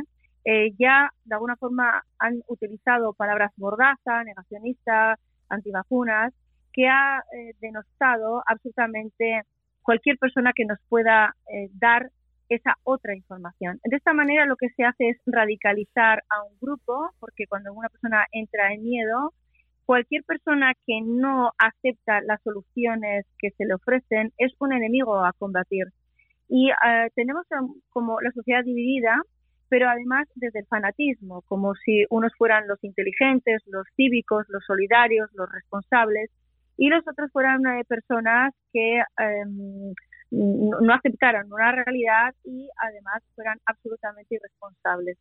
[0.48, 6.32] eh, ya de alguna forma han utilizado palabras mordaza, negacionista, antivacunas,
[6.72, 9.42] que ha eh, denostado absolutamente
[9.82, 12.10] cualquier persona que nos pueda eh, dar
[12.48, 13.80] esa otra información.
[13.82, 17.88] De esta manera lo que se hace es radicalizar a un grupo, porque cuando una
[17.88, 19.32] persona entra en miedo,
[19.84, 25.32] cualquier persona que no acepta las soluciones que se le ofrecen es un enemigo a
[25.32, 25.86] combatir.
[26.48, 26.70] Y
[27.16, 27.44] tenemos
[27.90, 29.20] como la sociedad dividida
[29.68, 35.30] pero además desde el fanatismo, como si unos fueran los inteligentes, los cívicos, los solidarios,
[35.34, 36.30] los responsables,
[36.76, 39.94] y los otros fueran eh, personas que em,
[40.30, 45.16] no aceptaran una realidad y además fueran absolutamente irresponsables.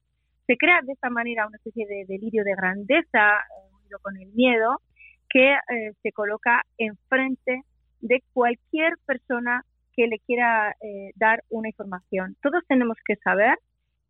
[0.48, 4.32] Se crea de esta manera una especie de delirio de grandeza eh, unido con el
[4.34, 4.82] miedo
[5.30, 7.62] que eh, se coloca enfrente
[8.02, 9.64] de cualquier persona
[9.96, 10.76] que le quiera
[11.16, 12.36] dar una información.
[12.42, 13.58] Todos tenemos que saber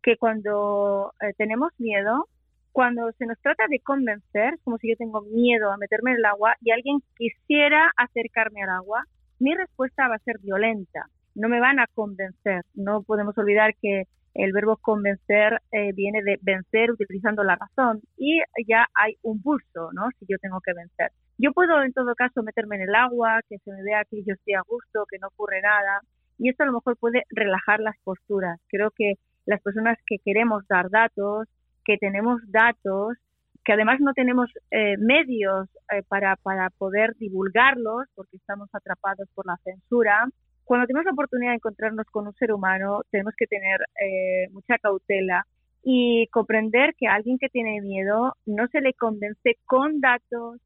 [0.06, 2.28] que cuando eh, tenemos miedo,
[2.70, 6.24] cuando se nos trata de convencer, como si yo tengo miedo a meterme en el
[6.26, 9.02] agua y alguien quisiera acercarme al agua,
[9.40, 11.06] mi respuesta va a ser violenta.
[11.34, 12.62] No me van a convencer.
[12.74, 18.38] No podemos olvidar que el verbo convencer eh, viene de vencer utilizando la razón y
[18.68, 20.08] ya hay un pulso, ¿no?
[20.20, 21.10] Si yo tengo que vencer.
[21.36, 24.34] Yo puedo en todo caso meterme en el agua, que se me vea que yo
[24.34, 26.00] estoy a gusto, que no ocurre nada
[26.38, 28.60] y esto a lo mejor puede relajar las posturas.
[28.68, 29.14] Creo que
[29.46, 31.48] las personas que queremos dar datos,
[31.84, 33.16] que tenemos datos,
[33.64, 39.46] que además no tenemos eh, medios eh, para, para poder divulgarlos porque estamos atrapados por
[39.46, 40.28] la censura.
[40.64, 44.78] Cuando tenemos la oportunidad de encontrarnos con un ser humano, tenemos que tener eh, mucha
[44.78, 45.44] cautela
[45.82, 50.60] y comprender que a alguien que tiene miedo no se le convence con datos.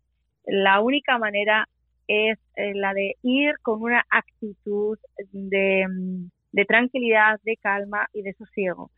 [0.46, 1.68] La única manera
[2.06, 4.98] es la de ir con una actitud
[5.32, 8.90] de mm, de tranquilidad, de calma y de sosiego.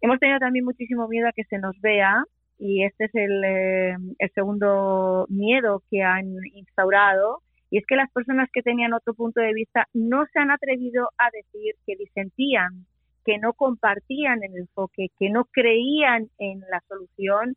[0.00, 2.24] Hemos tenido también muchísimo miedo a que se nos vea
[2.58, 8.10] y este es el, eh, el segundo miedo que han instaurado y es que las
[8.10, 12.86] personas que tenían otro punto de vista no se han atrevido a decir que disentían,
[13.24, 17.54] que no compartían el enfoque, que no creían en la solución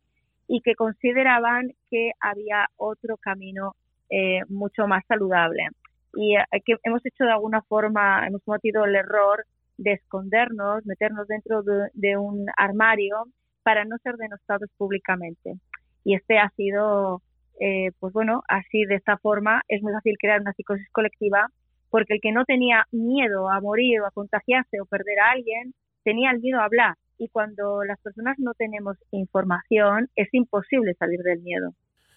[0.48, 3.76] y que consideraban que había otro camino
[4.10, 5.68] eh, mucho más saludable
[6.16, 9.46] y eh, que hemos hecho de alguna forma, hemos cometido el error
[9.78, 13.26] de escondernos, meternos dentro de, un armario
[13.64, 15.56] para no ser denostados públicamente.
[16.04, 17.22] Y este ha sido
[17.60, 21.48] eh, pues bueno, así de esta forma es muy fácil crear una psicosis colectiva
[21.90, 25.76] porque el que no tenía miedo a morir o a contagiarse o perder a alguien,
[26.04, 26.96] tenía el miedo a hablar.
[27.20, 31.70] Y cuando las personas no tenemos información, es imposible salir del miedo.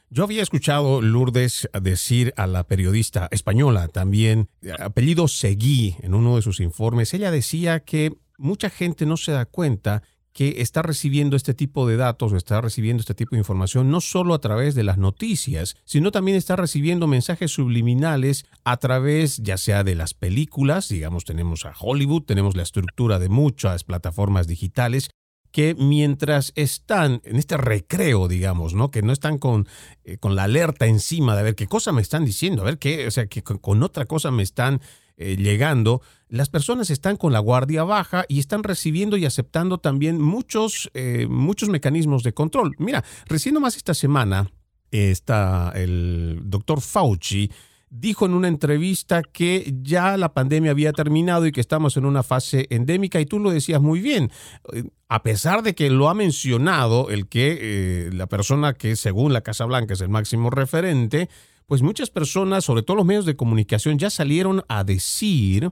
[0.09, 4.49] Yo había escuchado Lourdes decir a la periodista española también,
[4.79, 9.47] apellido Seguí, en uno de sus informes, ella decía que mucha gente no se da
[9.47, 10.03] cuenta
[10.33, 14.03] que está recibiendo este tipo de datos o está recibiendo este tipo de información no
[14.03, 19.57] solo a través de las noticias, sino también está recibiendo mensajes subliminales a través ya
[19.57, 25.09] sea de las películas, digamos tenemos a Hollywood, tenemos la estructura de muchas plataformas digitales,
[25.51, 28.91] que mientras están en este recreo, digamos, ¿no?
[28.91, 29.67] Que no están con,
[30.05, 33.07] eh, con la alerta encima de ver qué cosa me están diciendo, a ver qué,
[33.07, 34.81] o sea, que con, otra cosa me están
[35.17, 40.21] eh, llegando, las personas están con la guardia baja y están recibiendo y aceptando también
[40.21, 42.75] muchos, eh, muchos mecanismos de control.
[42.79, 44.51] Mira, recién más esta semana
[44.91, 47.51] está el doctor Fauci
[47.91, 52.23] dijo en una entrevista que ya la pandemia había terminado y que estamos en una
[52.23, 54.31] fase endémica y tú lo decías muy bien.
[54.73, 59.33] Eh, a pesar de que lo ha mencionado el que eh, la persona que según
[59.33, 61.29] la Casa Blanca es el máximo referente,
[61.67, 65.71] pues muchas personas, sobre todo los medios de comunicación, ya salieron a decir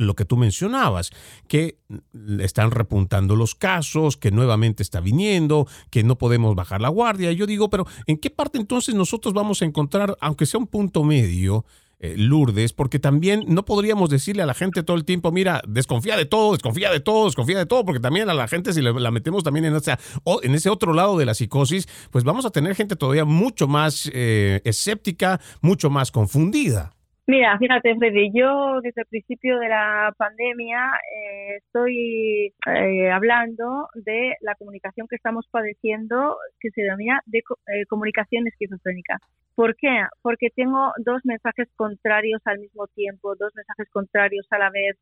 [0.00, 1.10] lo que tú mencionabas,
[1.46, 1.78] que
[2.40, 7.32] están repuntando los casos, que nuevamente está viniendo, que no podemos bajar la guardia.
[7.32, 11.04] Yo digo, pero ¿en qué parte entonces nosotros vamos a encontrar, aunque sea un punto
[11.04, 11.64] medio,
[12.02, 16.16] eh, Lourdes, porque también no podríamos decirle a la gente todo el tiempo, mira, desconfía
[16.16, 19.10] de todo, desconfía de todo, desconfía de todo, porque también a la gente si la
[19.10, 19.98] metemos también en, esa,
[20.42, 24.10] en ese otro lado de la psicosis, pues vamos a tener gente todavía mucho más
[24.14, 26.94] eh, escéptica, mucho más confundida.
[27.26, 34.34] Mira, fíjate, Freddy, yo desde el principio de la pandemia eh, estoy eh, hablando de
[34.40, 39.18] la comunicación que estamos padeciendo, que se denomina de eh, comunicación esquizofrénica.
[39.54, 40.06] ¿Por qué?
[40.22, 44.96] Porque tengo dos mensajes contrarios al mismo tiempo, dos mensajes contrarios a la vez.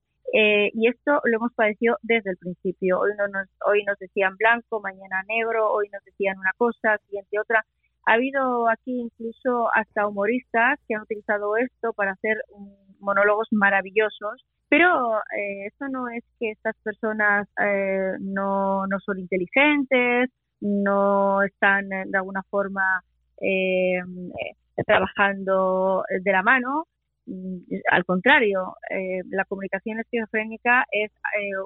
[0.75, 3.01] y esto lo hemos padecido desde el principio.
[3.01, 7.65] Hoy, nos, hoy nos decían blanco, mañana negro, hoy nos decían una cosa, siguiente otra.
[8.09, 12.39] Ha habido aquí incluso hasta humoristas que han utilizado esto para hacer
[13.01, 20.31] monólogos maravillosos, pero eh, esto no es que estas personas eh, no, no, son inteligentes,
[20.63, 23.03] no están de alguna forma
[23.43, 24.01] eh,
[24.87, 26.87] trabajando de la mano.
[27.27, 27.59] Mm,
[27.93, 28.75] al contrario,
[29.29, 31.13] la comunicación esquizofrénica es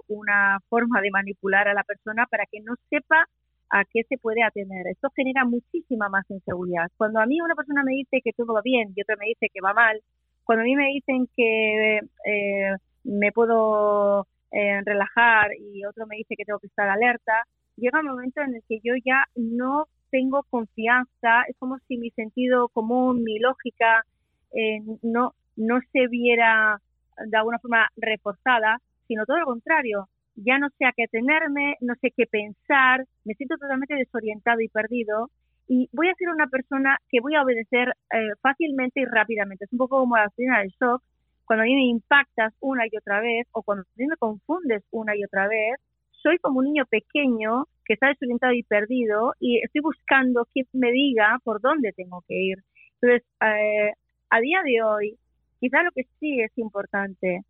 [0.09, 3.28] una forma de manipular a la persona para que no sepa
[3.72, 4.86] a qué se puede atender.
[4.86, 6.90] Esto genera muchísima más inseguridad.
[6.96, 9.48] Cuando a mí una persona me dice que todo va bien y otra me dice
[9.52, 10.00] que va mal,
[10.44, 16.34] cuando a mí me dicen que eh, me puedo eh, relajar y otro me dice
[16.36, 17.32] que tengo que estar alerta,
[17.76, 22.10] llega un momento en el que yo ya no tengo confianza, es como si mi
[22.10, 24.04] sentido común, mi lógica,
[24.52, 26.78] eh, no, no se viera
[27.26, 31.94] de alguna forma reforzada, sino todo lo contrario ya no sé a qué tenerme, no
[32.00, 35.30] sé qué pensar, me siento totalmente desorientado y perdido
[35.68, 39.64] y voy a ser una persona que voy a obedecer eh, fácilmente y rápidamente.
[39.64, 41.02] Es un poco como la escena del shock,
[41.44, 44.82] cuando a mí me impactas una y otra vez o cuando a mí me confundes
[44.90, 45.76] una y otra vez,
[46.10, 50.92] soy como un niño pequeño que está desorientado y perdido y estoy buscando quien me
[50.92, 52.58] diga por dónde tengo que ir.
[53.00, 53.92] Entonces, eh,
[54.30, 55.18] a día de hoy,
[55.60, 57.42] quizá lo que sí es importante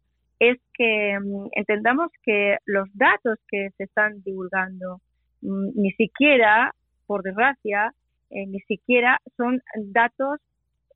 [0.43, 5.01] es que mm, entendamos que los datos que se están divulgando
[5.40, 6.72] mm, ni siquiera,
[7.07, 7.95] por desgracia,
[8.30, 10.40] eh, ni siquiera son datos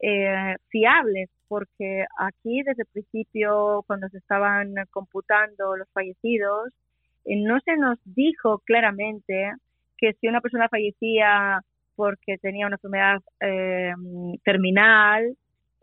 [0.00, 6.72] eh, fiables, porque aquí desde el principio, cuando se estaban computando los fallecidos,
[7.24, 9.52] eh, no se nos dijo claramente
[9.96, 11.60] que si una persona fallecía
[11.94, 13.22] porque tenía una enfermedad
[14.44, 15.34] terminal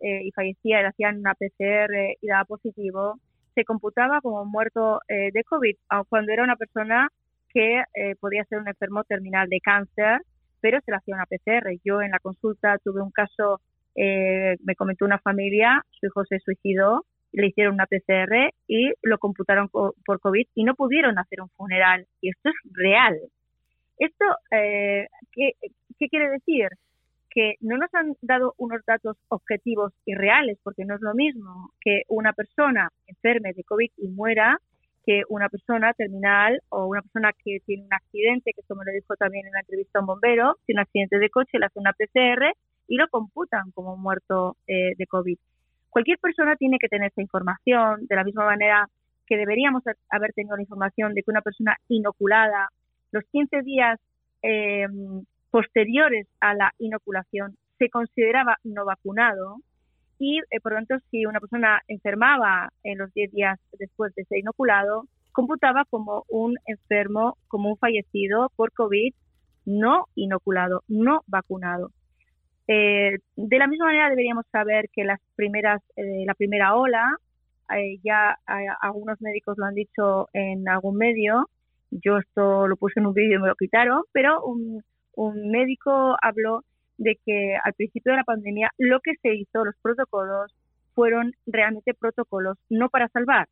[0.01, 3.19] y fallecía y le hacían una PCR y daba positivo,
[3.53, 5.75] se computaba como muerto eh, de COVID,
[6.09, 7.09] cuando era una persona
[7.49, 10.21] que eh, podía ser un enfermo terminal de cáncer,
[10.61, 11.77] pero se le hacía una PCR.
[11.83, 13.61] Yo en la consulta tuve un caso,
[13.95, 19.17] eh, me comentó una familia, su hijo se suicidó, le hicieron una PCR y lo
[19.17, 22.05] computaron por COVID y no pudieron hacer un funeral.
[22.21, 23.19] Y esto es real.
[23.97, 25.51] ¿Esto ¿qué,
[25.97, 26.69] qué quiere decir?
[27.33, 31.71] Que no nos han dado unos datos objetivos y reales, porque no es lo mismo
[31.81, 34.59] que una persona enferme de COVID y muera
[35.05, 39.15] que una persona terminal o una persona que tiene un accidente, que como lo dijo
[39.15, 41.93] también en la entrevista a un bombero, tiene un accidente de coche, le hace una
[41.93, 42.53] PCR
[42.87, 45.37] y lo computan como muerto eh, de COVID.
[45.89, 48.87] Cualquier persona tiene que tener esa información, de la misma manera
[49.25, 52.69] que deberíamos haber tenido la información de que una persona inoculada
[53.11, 53.99] los 15 días
[54.41, 54.87] eh,
[55.53, 59.57] posteriores a la inoculación se consideraba no vacunado
[60.17, 64.25] y eh, por lo tanto si una persona enfermaba en los 10 días después de
[64.25, 69.13] ser inoculado, computaba como un enfermo, como un fallecido por COVID
[69.65, 71.91] no inoculado, no vacunado.
[72.67, 77.15] Eh, de la misma manera deberíamos saber que las primeras, eh, la primera ola,
[78.03, 78.37] ya
[78.81, 81.47] algunos médicos lo han dicho en algún medio,
[81.89, 84.83] yo esto lo puse en un vídeo y me lo quitaron, pero un,
[85.15, 86.63] un médico habló
[86.97, 90.53] de que al principio de la pandemia lo que se hizo, los protocolos,
[90.93, 93.47] fueron realmente protocolos no para salvar,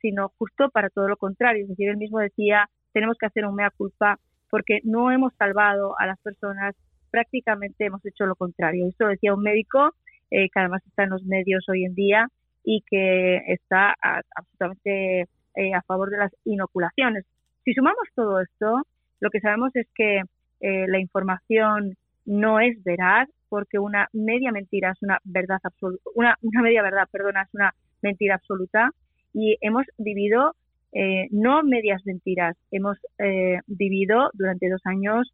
[0.00, 1.64] sino justo para todo lo contrario.
[1.64, 4.18] Es decir, él mismo decía, tenemos que hacer un mea culpa
[4.50, 6.74] porque no hemos salvado a las personas,
[7.10, 8.86] prácticamente hemos hecho lo contrario.
[8.88, 9.90] Esto decía un médico
[10.30, 12.28] eh, que además está en los medios hoy en día
[12.64, 13.94] y que está
[14.34, 15.22] absolutamente
[15.54, 17.24] eh, a favor de las inoculaciones.
[17.64, 18.82] Si sumamos todo esto,
[19.20, 20.22] lo que sabemos es que
[20.60, 26.36] eh, la información no es veraz porque una media mentira es una verdad absoluta, una,
[26.42, 28.90] una media verdad, perdona, es una mentira absoluta
[29.32, 30.54] y hemos vivido
[30.92, 35.30] eh, no medias mentiras, hemos eh, vivido durante dos años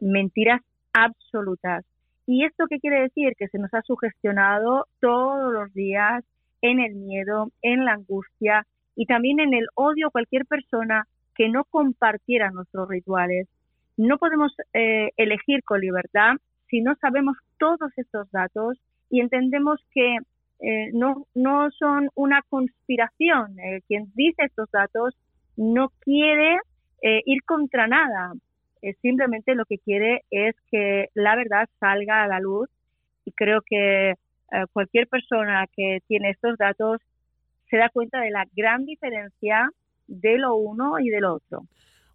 [0.00, 0.60] mentiras
[0.92, 1.84] absolutas.
[2.26, 3.34] ¿Y esto qué quiere decir?
[3.38, 6.24] Que se nos ha sugestionado todos los días
[6.62, 8.66] en el miedo, en la angustia
[8.96, 13.46] y también en el odio a cualquier persona que no compartiera nuestros rituales,
[13.96, 16.34] no podemos eh, elegir con libertad
[16.68, 18.78] si no sabemos todos estos datos
[19.10, 20.16] y entendemos que
[20.60, 23.58] eh, no, no son una conspiración.
[23.58, 25.16] Eh, quien dice estos datos
[25.56, 26.58] no quiere
[27.26, 28.32] ir contra nada.
[29.02, 32.70] simplemente lo que quiere es que la verdad salga a la luz
[33.26, 34.14] y creo que
[34.72, 37.02] cualquier persona que tiene estos datos
[37.68, 39.68] se da cuenta de la gran diferencia
[40.06, 41.64] de lo uno y del otro.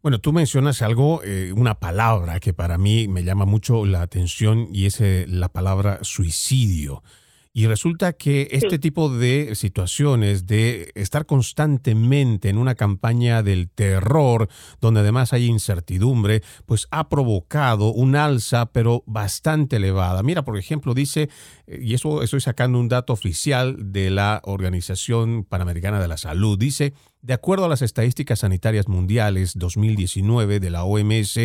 [0.01, 4.69] Bueno, tú mencionas algo, eh, una palabra que para mí me llama mucho la atención
[4.71, 7.03] y es eh, la palabra suicidio.
[7.51, 14.49] Y resulta que este tipo de situaciones, de estar constantemente en una campaña del terror,
[14.79, 20.21] donde además hay incertidumbre, pues ha provocado un alza, pero bastante elevada.
[20.21, 21.29] Mira, por ejemplo, dice,
[21.65, 26.57] eh, y eso estoy sacando un dato oficial de la Organización Panamericana de la Salud,
[26.57, 26.93] dice,
[27.23, 31.39] de acuerdo a las estadísticas sanitarias mundiales 2019 de la OMS,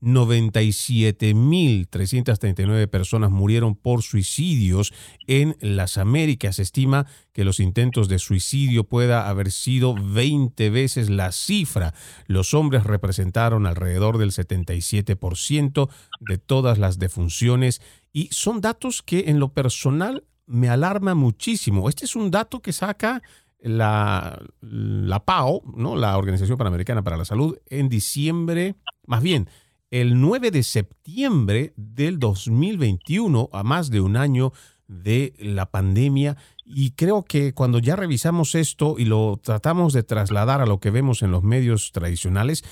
[0.00, 4.94] 97.339 personas murieron por suicidios
[5.26, 6.56] en las Américas.
[6.56, 11.92] Se estima que los intentos de suicidio pueda haber sido 20 veces la cifra.
[12.26, 15.90] Los hombres representaron alrededor del 77%
[16.20, 17.82] de todas las defunciones
[18.12, 21.88] y son datos que en lo personal me alarma muchísimo.
[21.88, 23.22] Este es un dato que saca
[23.60, 25.96] la, la PAO, ¿no?
[25.96, 28.76] la Organización Panamericana para la Salud, en diciembre,
[29.06, 29.48] más bien,
[29.90, 34.52] el 9 de septiembre del 2021, a más de un año
[34.86, 36.36] de la pandemia.
[36.64, 40.90] Y creo que cuando ya revisamos esto y lo tratamos de trasladar a lo que
[40.90, 42.62] vemos en los medios tradicionales,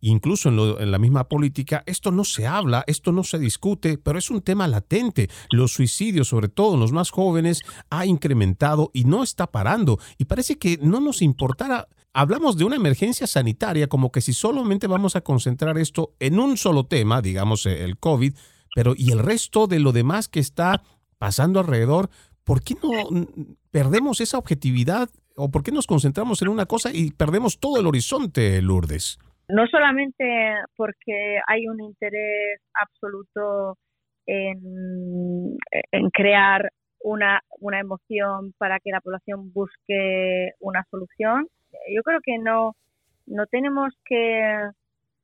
[0.00, 4.18] incluso en, en, la misma política, esto no se habla, esto no se discute, pero
[4.18, 5.30] es un tema latente.
[5.50, 9.98] Los suicidios, sobre todo en los más jóvenes, ha incrementado y no está parando.
[10.18, 14.86] Y parece que no nos importara hablamos de una emergencia sanitaria como que si solamente
[14.86, 18.32] vamos a concentrar esto en un solo tema, digamos eh, el COVID,
[18.74, 20.82] pero y el resto de lo demás que está
[21.18, 22.08] pasando alrededor,
[22.42, 22.90] ¿por qué no
[23.70, 27.86] perdemos esa objetividad o por qué nos concentramos en una cosa y perdemos todo el
[27.86, 29.18] horizonte, Lourdes?
[29.48, 33.76] No solamente porque hay un interés absoluto
[34.26, 35.56] en,
[36.14, 41.46] crear una, una emoción para que la población busque una solución,
[41.94, 42.74] yo creo que no,
[43.26, 44.70] no tenemos que,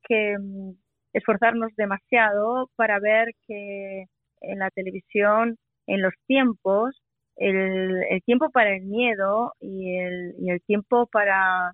[0.03, 0.71] que mm,
[1.13, 4.05] esforzarnos demasiado para ver que
[4.41, 5.57] en la televisión,
[5.87, 7.01] en los tiempos,
[7.37, 11.73] el, el tiempo para el miedo y el, y el tiempo para,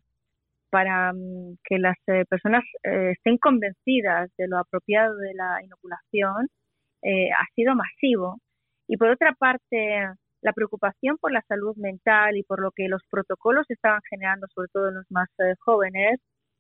[0.70, 6.48] para mm, que las eh, personas eh, estén convencidas de lo apropiado de la inoculación
[7.02, 8.40] eh, ha sido masivo.
[8.88, 10.08] Y por otra parte,
[10.42, 14.70] la preocupación por la salud mental y por lo que los protocolos estaban generando, sobre
[14.72, 16.20] todo en los más eh, jóvenes,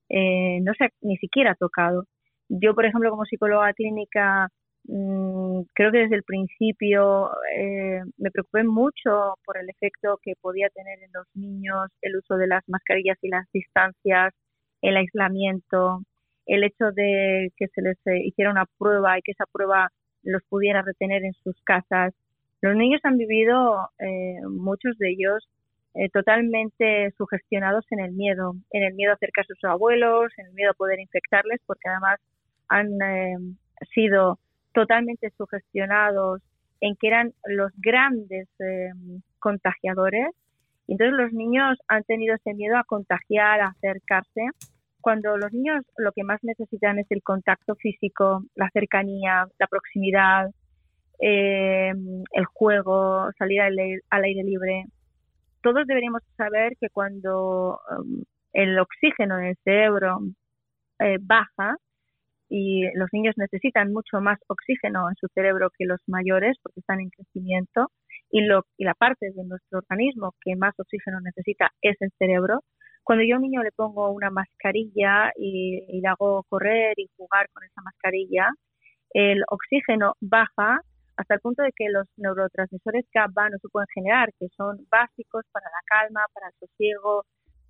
[0.09, 2.05] eh, no se ha ni siquiera tocado.
[2.49, 4.49] Yo, por ejemplo, como psicóloga clínica,
[4.85, 10.69] mm, creo que desde el principio eh, me preocupé mucho por el efecto que podía
[10.69, 14.33] tener en los niños el uso de las mascarillas y las distancias,
[14.81, 16.01] el aislamiento,
[16.47, 19.89] el hecho de que se les hiciera una prueba y que esa prueba
[20.23, 22.13] los pudiera retener en sus casas
[22.61, 25.47] los niños han vivido, eh, muchos de ellos,
[25.95, 30.47] eh, totalmente sugestionados en el miedo, en el miedo a acercarse a sus abuelos, en
[30.47, 32.19] el miedo a poder infectarles, porque además
[32.67, 33.37] han eh,
[33.93, 34.39] sido
[34.73, 36.41] totalmente sugestionados
[36.81, 38.47] en que eran los grandes
[39.39, 40.27] contagiadores.
[40.87, 44.41] entonces los niños han tenido ese miedo a contagiar, a acercarse,
[45.01, 50.49] cuando los niños lo que más necesitan es el contacto físico, la cercanía, la proximidad,
[51.19, 51.91] eh,
[52.31, 54.85] el juego, salir al aire, libre.
[55.61, 60.19] Todos deberíamos saber que cuando um, el oxígeno en el cerebro
[60.99, 61.75] eh, baja,
[62.49, 66.99] y los niños necesitan mucho más oxígeno en su cerebro que los mayores porque están
[66.99, 67.91] en crecimiento
[68.31, 72.61] y, lo, y la parte de nuestro organismo que más oxígeno necesita es el cerebro.
[73.03, 77.47] Cuando yo a un niño le pongo una mascarilla y, le hago correr y jugar
[77.53, 78.49] con esa mascarilla,
[79.13, 80.81] el oxígeno baja
[81.19, 85.43] hasta el punto de que los neurotransmisores GABA no se pueden generar, que son básicos
[85.51, 87.25] para la calma, para el sosiego,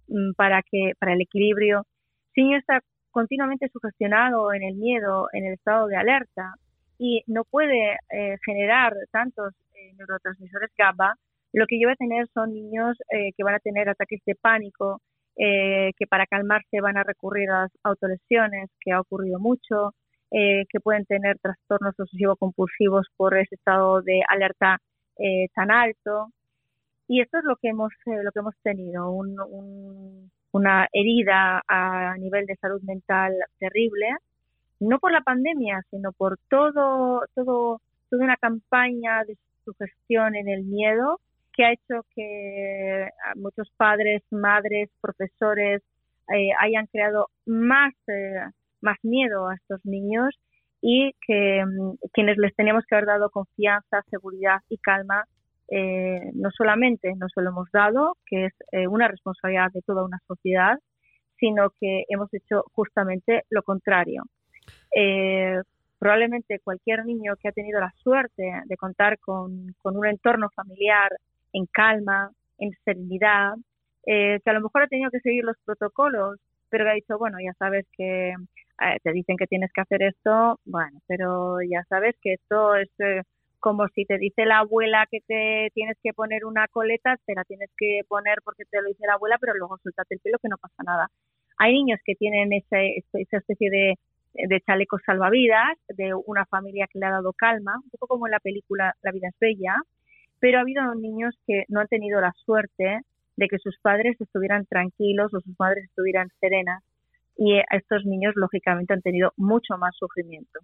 [0.07, 1.83] mm, para, que, para el equilibrio.
[2.33, 2.79] Si niño está
[3.09, 6.53] continuamente sugestionado en el miedo, en el estado de alerta
[6.99, 11.15] y no puede eh, generar tantos eh, neurotransmisores GABA,
[11.53, 14.35] lo que yo voy a tener son niños eh, que van a tener ataques de
[14.35, 15.01] pánico,
[15.35, 19.93] que para calmarse van a recurrir a las autolesiones, que ha ocurrido mucho,
[20.31, 24.77] que pueden tener trastornos obsesivo-compulsivos por ese estado de alerta
[25.55, 26.27] tan alto.
[27.07, 32.45] Y esto es lo que hemos, lo que hemos tenido, un una herida a nivel
[32.45, 34.07] de salud mental terrible,
[34.79, 40.63] no por la pandemia, sino por todo, todo, toda una campaña de sugestión en el
[40.63, 41.19] miedo
[41.53, 45.81] que ha hecho que muchos padres, madres, profesores
[46.33, 48.39] eh, hayan creado más, eh,
[48.81, 50.39] más miedo a estos niños
[50.81, 55.25] y que mm, quienes les teníamos que haber dado confianza, seguridad y calma
[55.71, 60.19] eh, no solamente nos lo hemos dado, que es eh, una responsabilidad de toda una
[60.27, 60.79] sociedad,
[61.37, 64.23] sino que hemos hecho justamente lo contrario.
[64.95, 65.61] Eh,
[65.99, 71.11] probablemente cualquier niño que ha tenido la suerte de contar con, un entorno familiar
[71.53, 73.53] en calma, en serenidad,
[74.05, 77.37] que a lo mejor ha tenido que seguir los protocolos, pero que ha dicho, bueno,
[77.39, 78.33] ya sabes que
[79.03, 82.89] te dicen que tienes que hacer esto, bueno, pero ya sabes que esto es
[83.59, 87.43] como si te dice la abuela que te tienes que poner una coleta, te la
[87.43, 90.49] tienes que poner porque te lo dice la abuela, pero luego suéltate el pelo que
[90.49, 91.07] no pasa nada.
[91.57, 93.95] Hay niños que tienen ese, esa especie de,
[94.33, 98.31] de chalecos salvavidas, de una familia que le ha dado calma, un poco como en
[98.31, 99.75] la película La vida es bella,
[100.39, 103.01] pero ha habido niños que no han tenido la suerte
[103.35, 106.81] de que sus padres estuvieran tranquilos o sus madres estuvieran serenas
[107.39, 110.59] y estos niños lógicamente han tenido mucho más sufrimiento.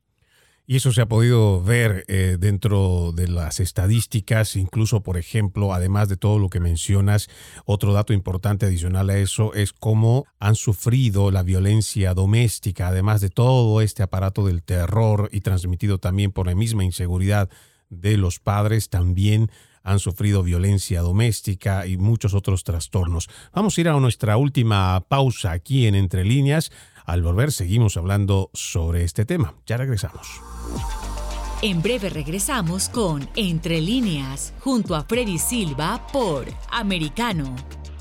[0.68, 6.10] Y eso se ha podido ver eh, dentro de las estadísticas, incluso, por ejemplo, además
[6.10, 7.30] de todo lo que mencionas,
[7.66, 13.30] otro dato importante adicional a eso es cómo han sufrido la violencia doméstica, además de
[13.30, 17.50] todo este aparato del terror y transmitido también por la misma inseguridad
[17.90, 19.52] de los padres, también
[19.86, 23.30] han sufrido violencia doméstica y muchos otros trastornos.
[23.54, 26.72] Vamos a ir a nuestra última pausa aquí en Entre Líneas.
[27.06, 29.54] Al volver seguimos hablando sobre este tema.
[29.66, 30.42] Ya regresamos.
[31.62, 37.56] En breve regresamos con Entre líneas, junto a Freddy Silva por Americano.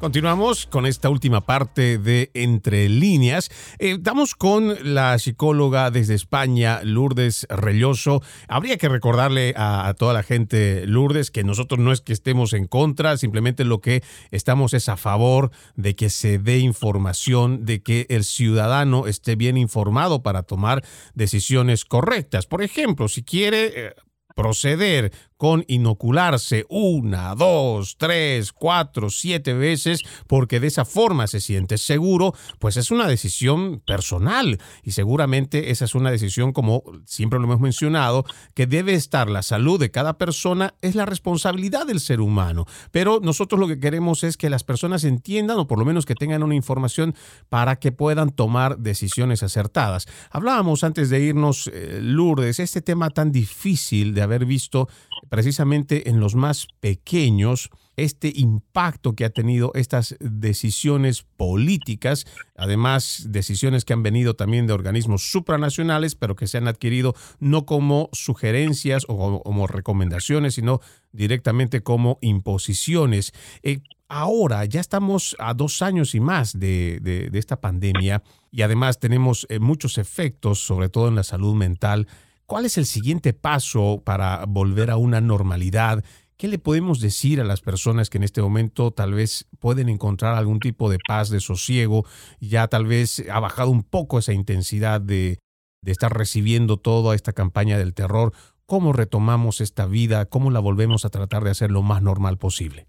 [0.00, 3.50] Continuamos con esta última parte de Entre líneas.
[3.78, 8.20] Estamos eh, con la psicóloga desde España, Lourdes Relloso.
[8.48, 12.66] Habría que recordarle a, toda la gente, Lourdes, que nosotros no es que estemos en
[12.66, 18.06] contra, simplemente lo que estamos es a favor de que se dé información, de que
[18.10, 20.84] el ciudadano esté bien informado para tomar
[21.14, 22.46] decisiones correctas.
[22.46, 23.72] Por ejemplo, si quiere...
[23.74, 23.94] Eh,
[24.34, 31.78] proceder con inocularse una, dos, tres, cuatro, siete veces, porque de esa forma se siente
[31.78, 37.46] seguro, pues es una decisión personal y seguramente esa es una decisión, como siempre lo
[37.46, 38.24] hemos mencionado,
[38.54, 42.66] que debe estar la salud de cada persona, es la responsabilidad del ser humano.
[42.90, 46.14] Pero nosotros lo que queremos es que las personas entiendan o por lo menos que
[46.14, 47.14] tengan una información
[47.48, 50.06] para que puedan tomar decisiones acertadas.
[50.30, 54.88] Hablábamos antes de irnos, eh, Lourdes, este tema tan difícil de haber visto
[55.28, 63.84] precisamente en los más pequeños este impacto que ha tenido estas decisiones políticas, además decisiones
[63.84, 69.04] que han venido también de organismos supranacionales, pero que se han adquirido no como sugerencias
[69.08, 70.80] o como recomendaciones, sino
[71.12, 73.32] directamente como imposiciones.
[73.62, 79.46] Eh, ahora ya estamos a dos años y más de, esta pandemia y además tenemos
[79.48, 82.08] eh, muchos efectos, sobre todo en la salud mental
[82.46, 86.04] ¿Cuál es el siguiente paso para volver a una normalidad?
[86.36, 90.34] ¿Qué le podemos decir a las personas que en este momento tal vez pueden encontrar
[90.34, 92.04] algún tipo de paz, de sosiego?
[92.40, 95.38] Ya tal vez ha bajado un poco esa intensidad de,
[95.86, 98.32] estar recibiendo toda esta campaña del terror.
[98.66, 100.26] ¿Cómo retomamos esta vida?
[100.26, 102.86] ¿Cómo la volvemos a tratar de hacer lo más normal posible?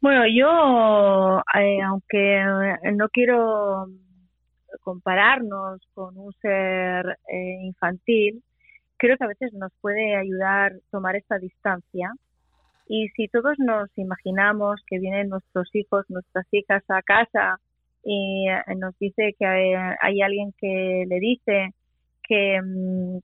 [0.00, 2.44] Bueno, yo, eh, aunque
[2.94, 3.88] no quiero
[4.80, 8.42] compararnos con un ser eh, infantil,
[8.96, 12.12] creo que a veces nos puede ayudar tomar esta distancia.
[12.86, 17.58] Y si todos nos imaginamos que vienen nuestros hijos, nuestras hijas a casa
[18.02, 21.70] y eh, nos dice que hay, alguien que le dice
[22.22, 23.16] que mm,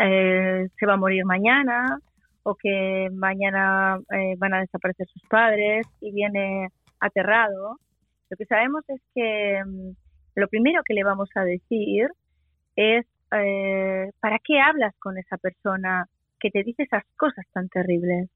[0.00, 1.98] eh, se va a morir mañana
[2.42, 6.68] o que mañana eh, van a desaparecer sus padres y viene
[7.00, 7.76] aterrado,
[8.30, 9.90] lo que sabemos es que mm,
[10.36, 12.08] lo primero que le vamos a decir
[12.76, 16.06] es eh, ¿para qué hablas con esa persona
[16.38, 18.28] que te dice esas cosas tan terribles?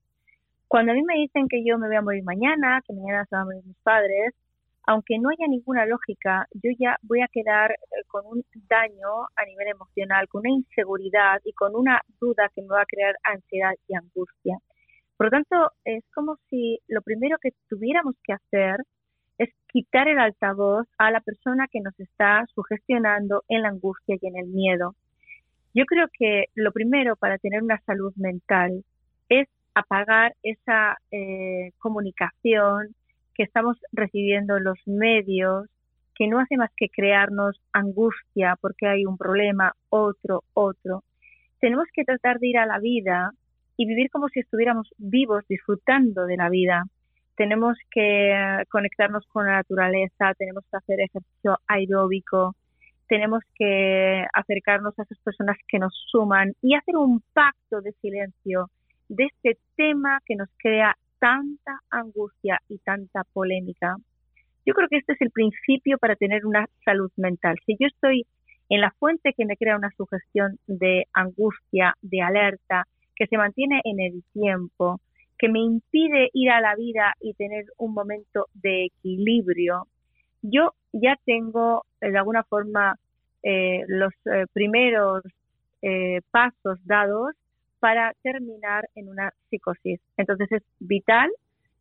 [0.69, 3.35] Cuando a mí me dicen que yo me voy a morir mañana, que mañana se
[3.35, 4.35] van a morir mis padres,
[4.87, 7.77] aunque no haya ninguna lógica, yo ya voy a quedar eh,
[8.09, 12.69] con un daño a nivel emocional, con una inseguridad y con una duda que me
[12.69, 14.59] va a crear ansiedad y angustia.
[15.17, 18.77] Por lo tanto, es como si lo primero que tuviéramos que hacer
[19.39, 24.27] es quitar el altavoz a la persona que nos está sugestionando en la angustia y
[24.27, 24.95] en el miedo.
[25.75, 28.85] Yo creo que lo primero para tener una salud mental
[29.29, 32.95] es apagar esa eh, comunicación
[33.35, 35.69] que estamos recibiendo en los medios,
[36.15, 41.03] que no hace más que crearnos angustia porque hay un problema, otro, otro.
[41.59, 43.33] Tenemos que tratar de ir a la vida
[43.77, 46.85] y vivir como si estuviéramos vivos, disfrutando de la vida
[47.37, 52.55] tenemos que conectarnos con la naturaleza, tenemos que hacer ejercicio aeróbico,
[53.09, 58.71] tenemos que acercarnos a esas personas que nos suman y hacer un pacto de silencio
[59.09, 63.97] de este tema que nos crea tanta angustia y tanta polémica.
[64.67, 67.57] Yo creo que este es el principio para tener una salud mental.
[67.67, 68.27] Si yo estoy
[68.71, 73.81] en la fuente que me crea una sugestión de angustia, de alerta, que se mantiene
[73.85, 75.01] en el tiempo,
[75.39, 79.89] que me impide ir a la vida y tener un momento de equilibrio,
[80.43, 82.99] yo ya tengo eh, de alguna forma
[83.89, 84.15] los
[84.55, 85.23] primeros
[86.31, 87.35] pasos dados
[87.79, 90.01] para terminar en una psicosis.
[90.17, 91.31] Entonces es vital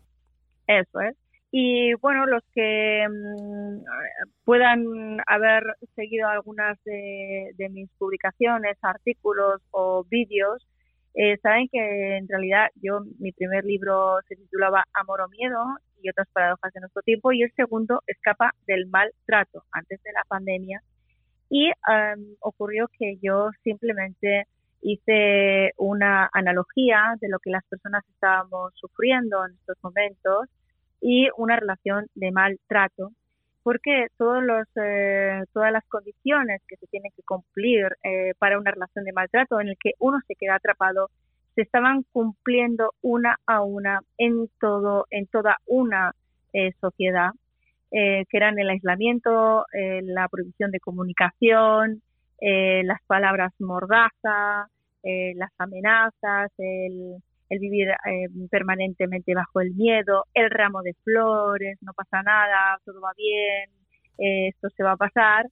[0.68, 1.16] Eso es.
[1.55, 3.84] Y bueno, los que mm,
[4.44, 10.66] puedan haber seguido algunas de, mis publicaciones, artículos o vídeos,
[11.14, 15.62] eh, saben que en realidad yo, mi primer libro se titulaba Amor o Miedo
[16.03, 20.22] y otras paradojas de nuestro tiempo y el segundo Escapa del maltrato antes de la
[20.26, 20.80] pandemia.
[21.50, 21.70] Y
[22.40, 24.46] ocurrió que yo simplemente
[24.80, 30.48] hice una analogía de lo que las personas estábamos sufriendo en estos momentos
[31.03, 33.11] y una relación de maltrato,
[33.64, 38.70] porque todos los, eh, todas las condiciones que se tienen que cumplir eh, para una
[38.70, 41.11] relación de maltrato en el que uno se queda atrapado
[41.55, 46.12] se estaban cumpliendo una a una en todo en toda una
[46.53, 47.30] eh, sociedad
[47.90, 52.00] que eran el aislamiento la prohibición de comunicación
[52.40, 54.66] las palabras mordaza
[55.03, 57.22] las amenazas el
[57.53, 62.98] el vivir eh, permanentemente bajo el miedo, el ramo de flores, no pasa nada, todo
[63.03, 63.68] va bien,
[64.16, 65.46] eh, esto se va a pasar,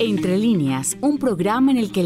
[0.00, 2.04] Entre líneas, un programa en el que